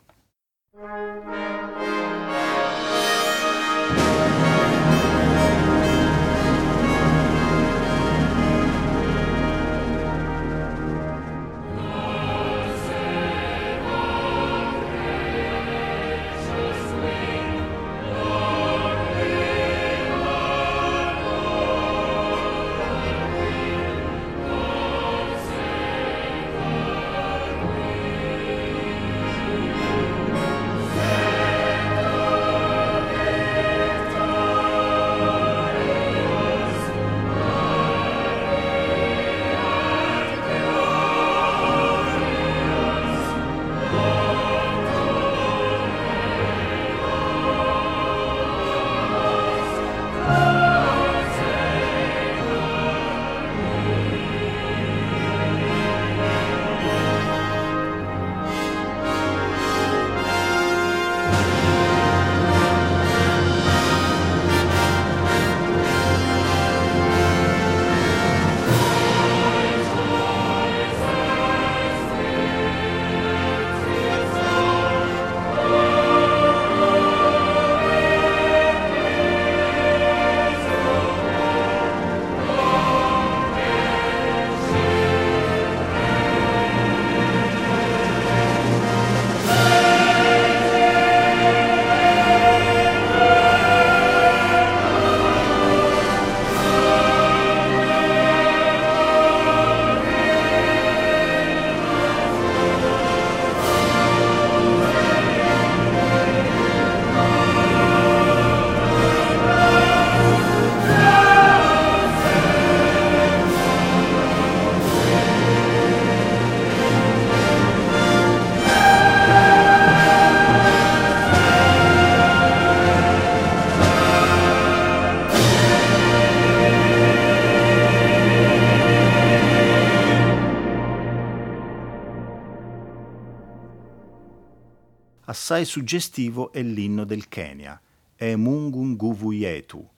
Assai 135.50 135.64
suggestivo 135.64 136.52
è 136.52 136.60
l'inno 136.60 137.04
del 137.04 137.26
Kenya, 137.26 137.80
E 138.16 138.36
Mungu 138.36 139.32
Yetu, 139.32 139.88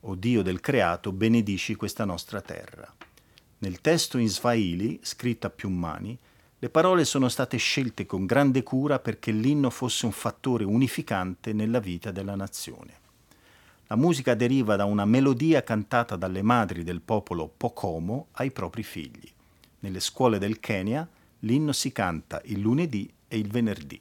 o 0.00 0.14
Dio 0.14 0.40
del 0.40 0.60
creato, 0.60 1.12
benedici 1.12 1.74
questa 1.74 2.06
nostra 2.06 2.40
terra. 2.40 2.90
Nel 3.58 3.82
testo 3.82 4.16
in 4.16 4.30
Swahili, 4.30 4.98
scritto 5.02 5.46
a 5.46 5.50
più 5.50 5.68
mani, 5.68 6.18
le 6.58 6.70
parole 6.70 7.04
sono 7.04 7.28
state 7.28 7.58
scelte 7.58 8.06
con 8.06 8.24
grande 8.24 8.62
cura 8.62 8.98
perché 8.98 9.30
l'inno 9.30 9.68
fosse 9.68 10.06
un 10.06 10.12
fattore 10.12 10.64
unificante 10.64 11.52
nella 11.52 11.80
vita 11.80 12.10
della 12.10 12.34
nazione. 12.34 12.94
La 13.88 13.96
musica 13.96 14.32
deriva 14.32 14.74
da 14.74 14.86
una 14.86 15.04
melodia 15.04 15.62
cantata 15.62 16.16
dalle 16.16 16.40
madri 16.40 16.82
del 16.82 17.02
popolo 17.02 17.52
Pokomo 17.54 18.28
ai 18.32 18.50
propri 18.50 18.82
figli. 18.82 19.30
Nelle 19.80 20.00
scuole 20.00 20.38
del 20.38 20.60
Kenya 20.60 21.06
l'inno 21.40 21.72
si 21.72 21.92
canta 21.92 22.40
il 22.46 22.60
lunedì 22.60 23.12
e 23.28 23.36
il 23.36 23.48
venerdì. 23.48 24.00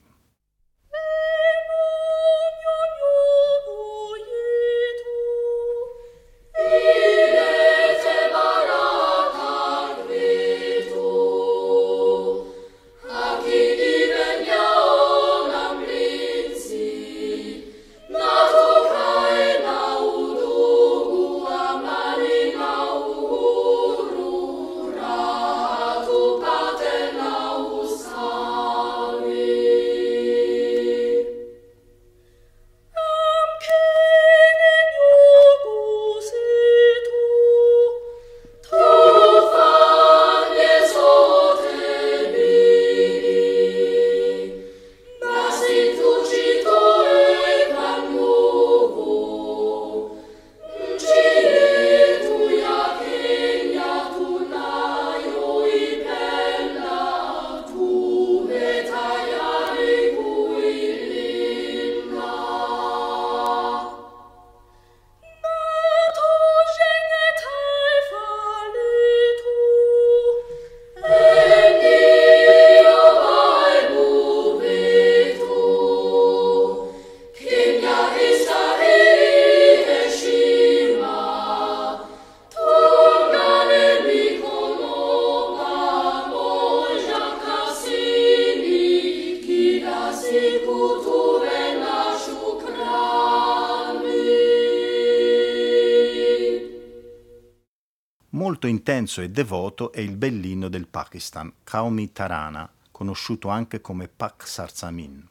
Intenso 98.84 99.21
e 99.21 99.29
devoto 99.29 99.93
è 99.93 100.01
il 100.01 100.17
bellino 100.17 100.67
del 100.67 100.88
Pakistan, 100.88 101.49
Qaumi 101.63 102.11
Tarana, 102.11 102.69
conosciuto 102.91 103.47
anche 103.47 103.79
come 103.79 104.09
Pak 104.09 104.45
Sarsamin. 104.45 105.25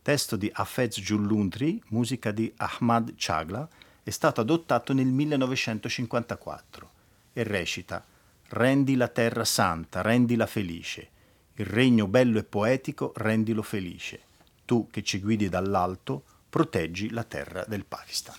Testo 0.00 0.36
di 0.36 0.50
Hafez 0.50 0.98
Giullundri, 0.98 1.82
musica 1.88 2.30
di 2.30 2.50
Ahmad 2.56 3.12
Chagla, 3.18 3.68
è 4.02 4.08
stato 4.08 4.40
adottato 4.40 4.94
nel 4.94 5.08
1954 5.08 6.90
e 7.34 7.42
recita 7.42 8.02
Rendi 8.48 8.96
la 8.96 9.08
terra 9.08 9.44
santa, 9.44 10.00
rendila 10.00 10.46
felice, 10.46 11.08
il 11.56 11.66
regno 11.66 12.06
bello 12.06 12.38
e 12.38 12.44
poetico 12.44 13.12
rendilo 13.16 13.60
felice, 13.60 14.20
tu 14.64 14.88
che 14.90 15.02
ci 15.02 15.20
guidi 15.20 15.50
dall'alto, 15.50 16.24
proteggi 16.48 17.10
la 17.10 17.24
terra 17.24 17.66
del 17.68 17.84
Pakistan. 17.84 18.36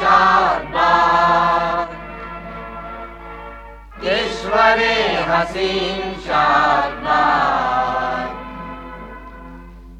शादबाद 0.00 1.98
ईश्वरे 4.10 4.94
हसीन 5.28 6.12
शादबाद 6.26 8.28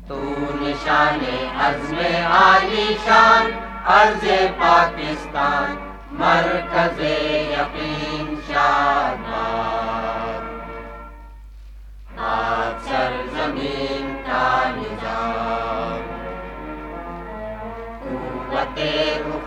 तू 0.09 0.21
निशाने 0.61 1.37
अज़्म 1.67 1.99
आलीशान 2.37 3.53
अर्ज 3.97 4.25
पाकिस्तान 4.63 5.77
मरकज 6.21 7.03
यकीन 7.53 8.35
शादबाद 8.49 10.01
आज 12.31 12.89
सरजमीन 12.89 14.09
का 14.25 14.47
निजाम 14.77 16.03
कुवते 18.03 18.93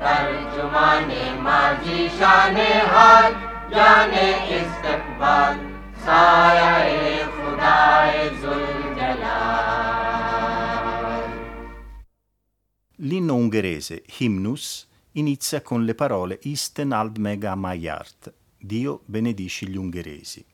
तर्जुमाने 0.00 1.24
माजी 1.44 2.08
शाने 2.18 2.70
हाल 2.92 3.32
जाने 3.74 4.26
इस्तकबाल 4.58 5.54
साया 6.04 6.72
खुदाए 7.36 8.28
जुल 8.40 8.66
जलाल 8.98 10.14
L'inno 13.06 13.34
ungherese 13.34 14.02
Hymnus 14.18 14.86
inizia 15.12 15.60
con 15.62 15.84
le 15.84 15.94
parole 15.94 16.38
Isten 16.42 16.92
ad 16.92 17.18
mega 17.18 17.54
maiart, 17.54 18.32
Dio 18.58 19.00
benedici 19.04 19.68
gli 19.68 19.76
ungheresi. 19.76 20.44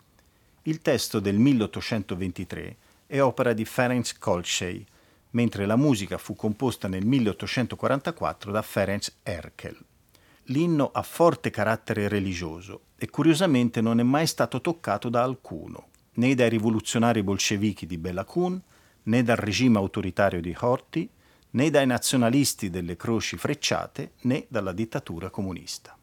Il 0.63 0.81
testo 0.81 1.21
del 1.21 1.39
1823 1.39 2.77
è 3.07 3.21
opera 3.21 3.53
di 3.53 3.65
Ferenc 3.65 4.19
Kolcsey, 4.19 4.85
mentre 5.36 5.66
la 5.66 5.76
musica 5.76 6.18
fu 6.18 6.34
composta 6.34 6.88
nel 6.88 7.06
1844 7.06 8.52
da 8.52 8.62
Ferenc 8.62 9.14
Erkel. 9.22 9.78
L'inno 10.50 10.92
ha 10.92 11.02
forte 11.02 11.50
carattere 11.50 12.08
religioso 12.08 12.86
e 12.96 13.10
curiosamente 13.10 13.82
non 13.82 14.00
è 14.00 14.04
mai 14.04 14.28
stato 14.28 14.62
toccato 14.62 15.10
da 15.10 15.24
alcuno, 15.24 15.88
né 16.14 16.36
dai 16.36 16.50
rivoluzionari 16.50 17.22
bolscevichi 17.22 17.86
di 17.86 17.98
Bela 17.98 18.24
Kun, 18.24 18.60
né 19.04 19.24
dal 19.24 19.38
regime 19.38 19.78
autoritario 19.78 20.40
di 20.40 20.56
Horthy, 20.58 21.10
né 21.52 21.70
dai 21.70 21.86
nazionalisti 21.86 22.70
delle 22.70 22.96
croci 22.96 23.38
frecciate, 23.38 24.14
né 24.22 24.46
dalla 24.48 24.72
dittatura 24.72 25.30
comunista. 25.30 25.98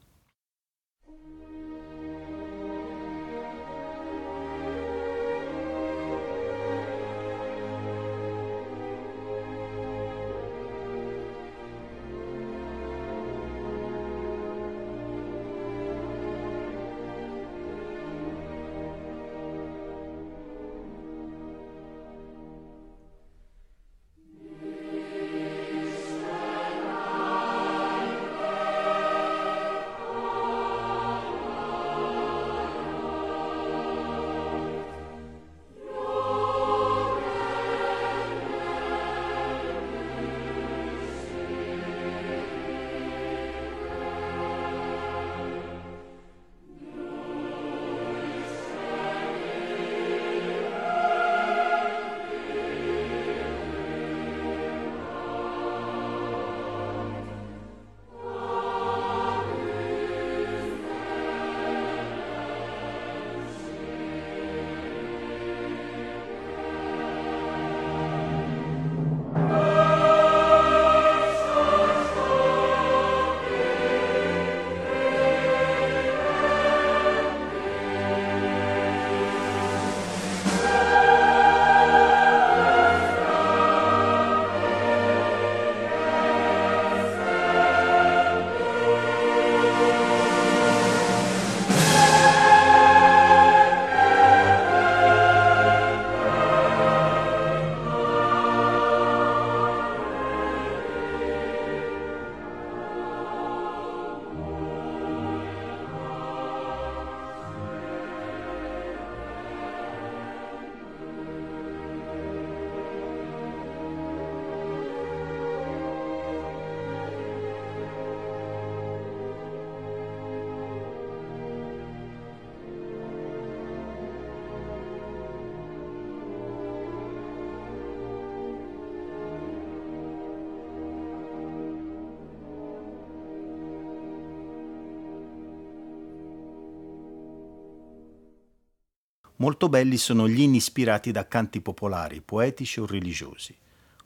Molto 139.42 139.68
belli 139.68 139.96
sono 139.96 140.28
gli 140.28 140.40
inni 140.40 140.58
ispirati 140.58 141.10
da 141.10 141.26
canti 141.26 141.60
popolari, 141.60 142.20
poetici 142.20 142.78
o 142.78 142.86
religiosi. 142.86 143.52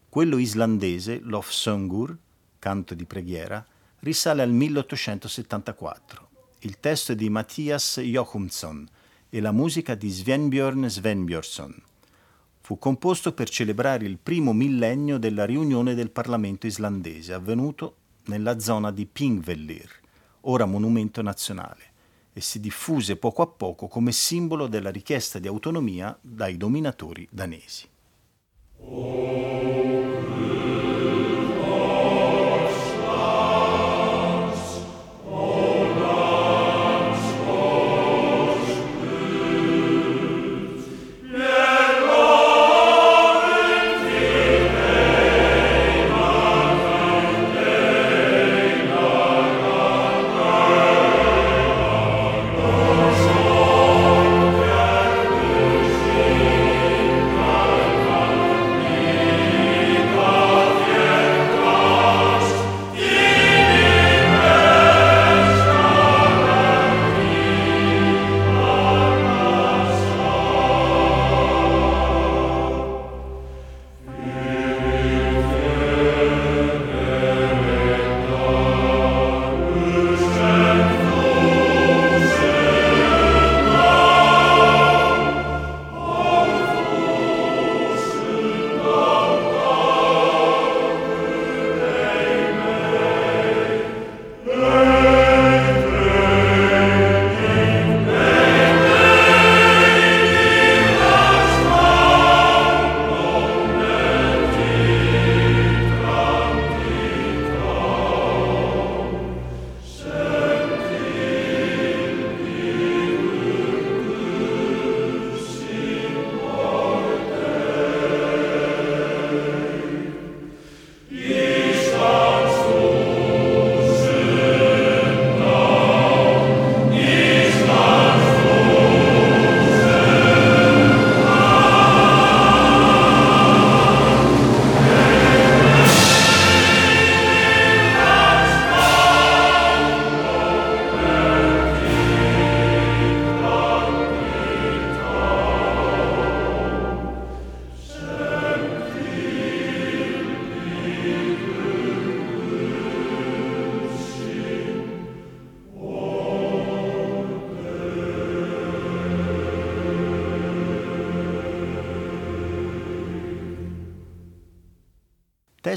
Quello 0.09 0.39
islandese, 0.39 1.21
Lofsöngur, 1.21 2.17
canto 2.59 2.95
di 2.95 3.05
preghiera, 3.05 3.63
risale 3.99 4.41
al 4.41 4.51
1874. 4.51 6.29
Il 6.61 6.81
testo 6.81 7.13
è 7.13 7.15
di 7.15 7.29
Mattias 7.29 8.01
Jochumsson 8.01 8.89
e 9.29 9.41
la 9.43 9.53
musica 9.53 9.95
di 9.95 10.09
Svenbjörn 10.09 10.89
Svenbjörnsson. 10.89 11.83
Fu 12.63 12.79
composto 12.79 13.35
per 13.35 13.51
celebrare 13.51 14.07
il 14.07 14.17
primo 14.17 14.55
millennio 14.55 15.19
della 15.19 15.45
riunione 15.45 15.95
del 15.95 16.13
Parlamento 16.13 16.67
islandese, 16.67 17.35
avvenuto 17.35 17.97
nella 18.29 18.59
zona 18.59 18.91
di 18.91 19.05
Pingvellir, 19.05 19.91
ora 20.41 20.65
monumento 20.65 21.21
nazionale, 21.21 21.93
e 22.37 22.43
si 22.43 22.61
diffuse 22.61 23.17
poco 23.17 23.41
a 23.41 23.47
poco 23.47 23.89
come 23.89 24.13
simbolo 24.13 24.67
della 24.67 24.91
richiesta 24.91 25.39
di 25.39 25.49
autonomia 25.49 26.15
dai 26.21 26.59
dominatori 26.59 27.27
danesi. 27.31 27.89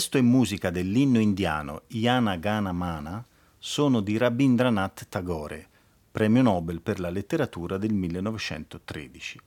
Testo 0.10 0.26
e 0.26 0.28
musica 0.28 0.72
dell'inno 0.72 1.20
indiano 1.20 1.84
Yana 1.90 2.36
Gana 2.38 2.72
Mana 2.72 3.24
sono 3.60 4.02
di 4.02 4.18
Rabindranath 4.18 5.06
Tagore, 5.08 5.68
premio 6.10 6.42
Nobel 6.42 6.82
per 6.82 7.00
la 7.00 7.12
letteratura 7.12 7.78
del 7.78 7.94
1913. 7.94 9.40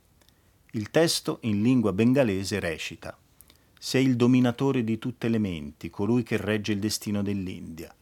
Il 0.71 0.89
testo 0.89 1.39
in 1.41 1.61
lingua 1.61 1.91
bengalese 1.91 2.61
recita 2.61 3.17
Sei 3.77 4.05
il 4.05 4.15
dominatore 4.15 4.85
di 4.85 4.97
tutte 4.99 5.27
le 5.27 5.37
menti, 5.37 5.89
colui 5.89 6.23
che 6.23 6.37
regge 6.37 6.71
il 6.71 6.79
destino 6.79 7.21
dell'India. 7.21 7.93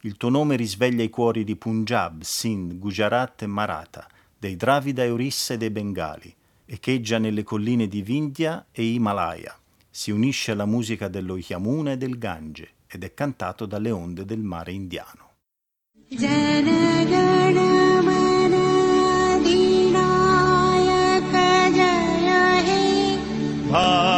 Il 0.00 0.16
tuo 0.16 0.28
nome 0.28 0.56
risveglia 0.56 1.04
i 1.04 1.10
cuori 1.10 1.44
di 1.44 1.54
Punjab, 1.54 2.22
Sindh, 2.22 2.80
Gujarat 2.80 3.42
e 3.42 3.46
Maratha, 3.46 4.08
dei 4.36 4.56
Dravida 4.56 5.04
Orissa 5.04 5.54
e 5.54 5.56
dei 5.56 5.70
Bengali, 5.70 6.34
echeggia 6.64 7.18
nelle 7.18 7.44
colline 7.44 7.86
di 7.86 8.02
Vindhya 8.02 8.66
e 8.72 8.82
Himalaya 8.82 9.57
si 9.98 10.12
unisce 10.12 10.52
alla 10.52 10.64
musica 10.64 11.08
dello 11.08 11.36
Yamuna 11.36 11.90
e 11.90 11.96
del 11.96 12.18
Gange 12.18 12.74
ed 12.86 13.02
è 13.02 13.14
cantato 13.14 13.66
dalle 13.66 13.90
onde 13.90 14.24
del 14.24 14.38
mare 14.38 14.70
indiano. 14.70 15.30
Ah. 23.72 24.17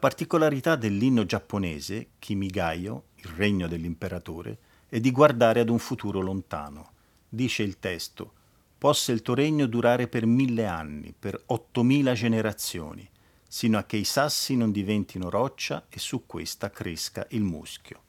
particolarità 0.00 0.74
dell'inno 0.74 1.24
giapponese, 1.24 2.08
Kimigayo, 2.18 3.04
il 3.18 3.30
regno 3.36 3.68
dell'imperatore, 3.68 4.58
è 4.88 4.98
di 4.98 5.12
guardare 5.12 5.60
ad 5.60 5.68
un 5.68 5.78
futuro 5.78 6.20
lontano. 6.20 6.90
Dice 7.28 7.62
il 7.62 7.78
testo, 7.78 8.32
possa 8.76 9.12
il 9.12 9.22
tuo 9.22 9.34
regno 9.34 9.66
durare 9.66 10.08
per 10.08 10.26
mille 10.26 10.66
anni, 10.66 11.14
per 11.16 11.40
ottomila 11.46 12.14
generazioni. 12.14 13.08
sino 13.52 13.78
a 13.78 13.82
che 13.82 13.96
i 13.96 14.04
sassi 14.04 14.54
non 14.54 14.70
diventino 14.70 15.28
roccia 15.28 15.86
e 15.88 15.98
su 15.98 16.24
questa 16.24 16.70
cresca 16.70 17.26
il 17.30 17.42
muschio. 17.42 18.02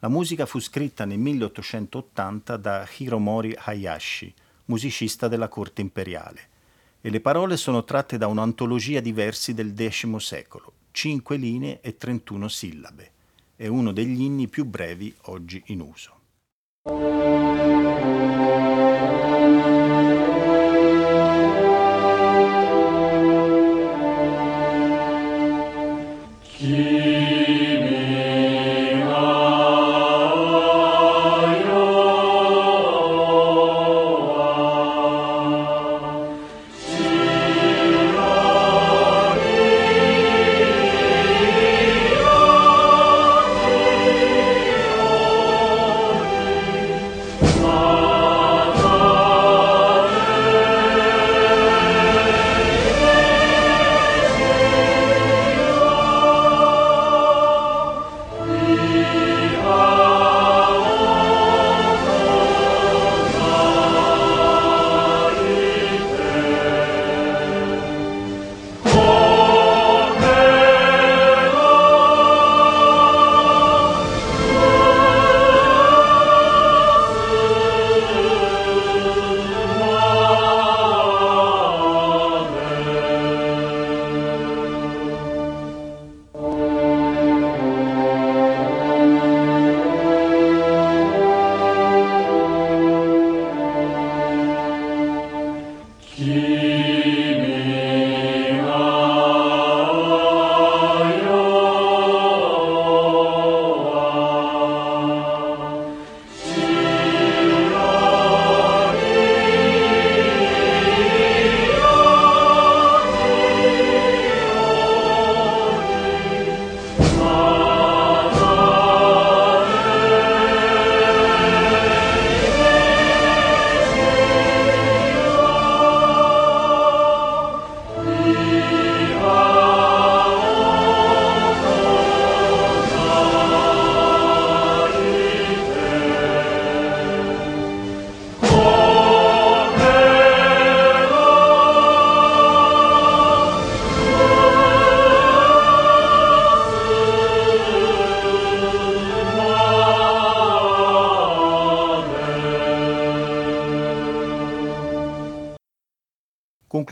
La 0.00 0.08
musica 0.08 0.44
fu 0.44 0.60
scritta 0.60 1.06
nel 1.06 1.16
1880 1.18 2.56
da 2.58 2.86
Hiromori 2.98 3.56
Hayashi, 3.56 4.32
musicista 4.66 5.26
della 5.26 5.48
corte 5.48 5.80
imperiale, 5.80 6.48
e 7.00 7.08
le 7.08 7.20
parole 7.20 7.56
sono 7.56 7.82
tratte 7.82 8.18
da 8.18 8.26
un'antologia 8.26 9.00
di 9.00 9.12
versi 9.12 9.54
del 9.54 9.72
X 9.74 10.16
secolo, 10.16 10.72
5 11.00 11.36
linee 11.36 11.80
e 11.80 11.96
31 11.96 12.48
sillabe. 12.48 13.12
È 13.54 13.68
uno 13.68 13.92
degli 13.92 14.20
inni 14.22 14.48
più 14.48 14.64
brevi 14.64 15.14
oggi 15.26 15.62
in 15.66 15.80
uso. 15.80 16.16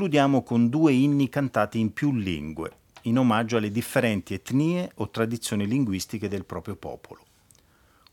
Concludiamo 0.07 0.45
con 0.45 0.69
due 0.69 0.93
inni 0.93 1.29
cantati 1.29 1.81
in 1.81 1.93
più 1.93 2.13
lingue, 2.13 2.77
in 3.03 3.19
omaggio 3.19 3.57
alle 3.57 3.73
differenti 3.73 4.35
etnie 4.35 4.89
o 4.95 5.11
tradizioni 5.11 5.67
linguistiche 5.67 6.29
del 6.29 6.45
proprio 6.45 6.77
popolo. 6.77 7.25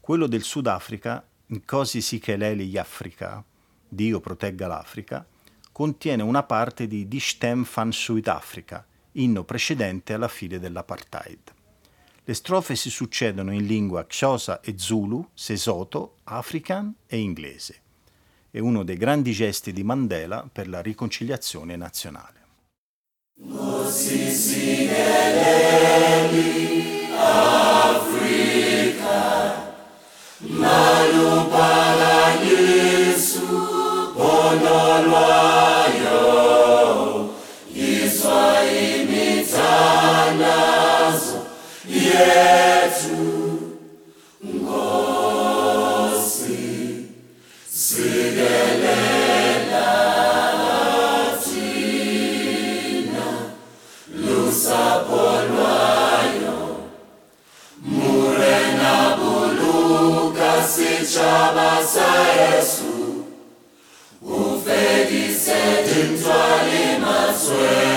Quello 0.02 0.26
del 0.26 0.41
Sudafrica, 0.41 1.24
Nkosi 1.46 2.02
Sikeleli 2.02 2.76
Afrika, 2.80 3.46
Dio 3.88 4.20
protegga 4.22 4.66
l'Africa, 4.66 5.24
contiene 5.72 6.24
una 6.24 6.41
parte 6.41 6.88
di 6.88 7.08
Die 7.08 7.20
Stem 7.20 7.64
van 7.72 7.91
Zuid-Afrika, 7.91 8.84
inno 9.12 9.44
precedente 9.44 10.14
alla 10.14 10.28
fine 10.28 10.58
dell'apartheid. 10.58 11.54
Le 12.24 12.34
strofe 12.34 12.76
si 12.76 12.89
succedono 12.89 13.54
in 13.54 13.68
lingua 13.68 14.04
Xhosa 14.08 14.62
e 14.62 14.80
Zulu, 14.80 15.30
Sesotho, 15.36 16.16
African 16.24 16.91
e 17.06 17.20
inglese. 17.20 17.82
È 18.56 18.60
uno 18.60 18.84
dei 18.84 18.97
grandi 18.97 19.32
gesti 19.32 19.74
di 19.74 19.84
Mandela 19.84 20.47
per 20.47 20.70
la 20.70 20.80
riconciliazione 20.80 21.76
nazionale. 21.76 22.41
sa 61.94 62.10
Yesu, 62.26 63.22
ufedise 64.22 65.62
dimtwali 65.86 66.98
maswe. 67.02 67.93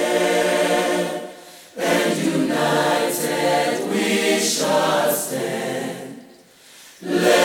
and 1.76 2.18
united 2.18 3.90
we 3.90 4.38
shall 4.40 5.12
stand. 5.12 6.24
Let 7.02 7.41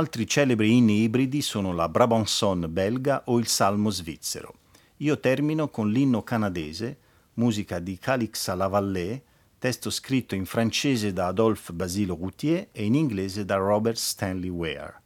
Altri 0.00 0.26
celebri 0.26 0.78
inni 0.78 1.02
ibridi 1.02 1.42
sono 1.42 1.74
la 1.74 1.86
Brabançonne 1.86 2.68
belga 2.68 3.24
o 3.26 3.38
il 3.38 3.46
Salmo 3.46 3.90
svizzero. 3.90 4.54
Io 4.98 5.20
termino 5.20 5.68
con 5.68 5.90
l'inno 5.90 6.22
canadese, 6.22 6.96
musica 7.34 7.78
di 7.80 7.98
Calix 7.98 8.50
Lavallée, 8.50 9.22
testo 9.58 9.90
scritto 9.90 10.34
in 10.34 10.46
francese 10.46 11.12
da 11.12 11.26
Adolphe 11.26 11.74
Basile 11.74 12.16
Routier 12.18 12.68
e 12.72 12.86
in 12.86 12.94
inglese 12.94 13.44
da 13.44 13.56
Robert 13.56 13.98
Stanley 13.98 14.48
Ware. 14.48 15.02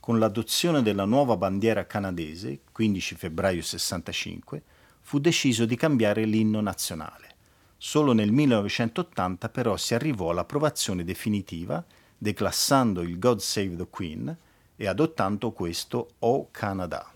Con 0.00 0.18
l'adozione 0.18 0.82
della 0.82 1.04
nuova 1.04 1.36
bandiera 1.36 1.86
canadese, 1.86 2.62
15 2.72 3.14
febbraio 3.14 3.62
65, 3.62 4.62
fu 5.02 5.20
deciso 5.20 5.64
di 5.66 5.76
cambiare 5.76 6.24
l'inno 6.24 6.60
nazionale. 6.60 7.36
Solo 7.76 8.12
nel 8.12 8.32
1980 8.32 9.48
però 9.50 9.76
si 9.76 9.94
arrivò 9.94 10.30
all'approvazione 10.30 11.04
definitiva, 11.04 11.84
declassando 12.18 13.02
il 13.02 13.18
God 13.18 13.38
Save 13.38 13.76
the 13.76 13.86
Queen 13.88 14.36
e 14.76 14.86
adottando 14.86 15.52
questo 15.52 16.10
O 16.20 16.48
Canada. 16.50 17.15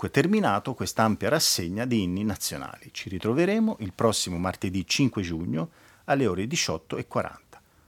Dunque 0.00 0.10
terminato 0.10 0.72
quest'ampia 0.72 1.28
rassegna 1.28 1.84
di 1.84 2.02
inni 2.02 2.24
nazionali. 2.24 2.88
Ci 2.90 3.10
ritroveremo 3.10 3.76
il 3.80 3.92
prossimo 3.92 4.38
martedì 4.38 4.86
5 4.86 5.20
giugno 5.20 5.68
alle 6.04 6.26
ore 6.26 6.44
18.40. 6.44 7.36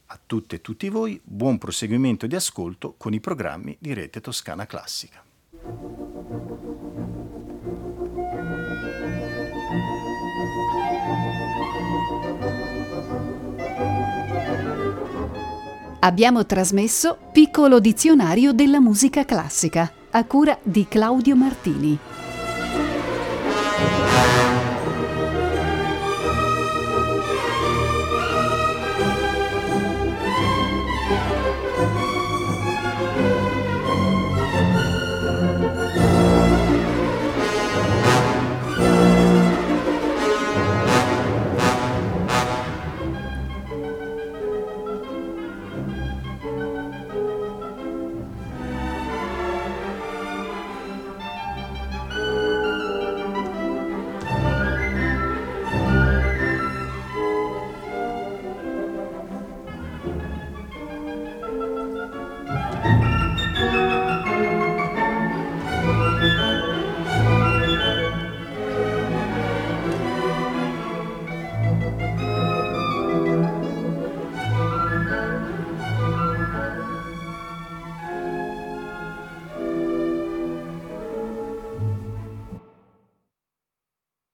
A 0.07 0.21
tutte 0.27 0.57
e 0.57 0.61
tutti 0.61 0.91
voi 0.91 1.19
buon 1.25 1.57
proseguimento 1.57 2.27
di 2.27 2.35
ascolto 2.35 2.97
con 2.99 3.15
i 3.15 3.21
programmi 3.21 3.75
di 3.81 3.95
Rete 3.95 4.21
Toscana 4.21 4.67
Classica. 4.67 5.25
Abbiamo 16.01 16.45
trasmesso 16.45 17.17
Piccolo 17.33 17.81
dizionario 17.81 18.53
della 18.53 18.81
musica 18.81 19.25
classica 19.25 20.01
a 20.15 20.25
cura 20.25 20.59
di 20.63 20.87
Claudio 20.89 21.35
Martini. 21.37 21.99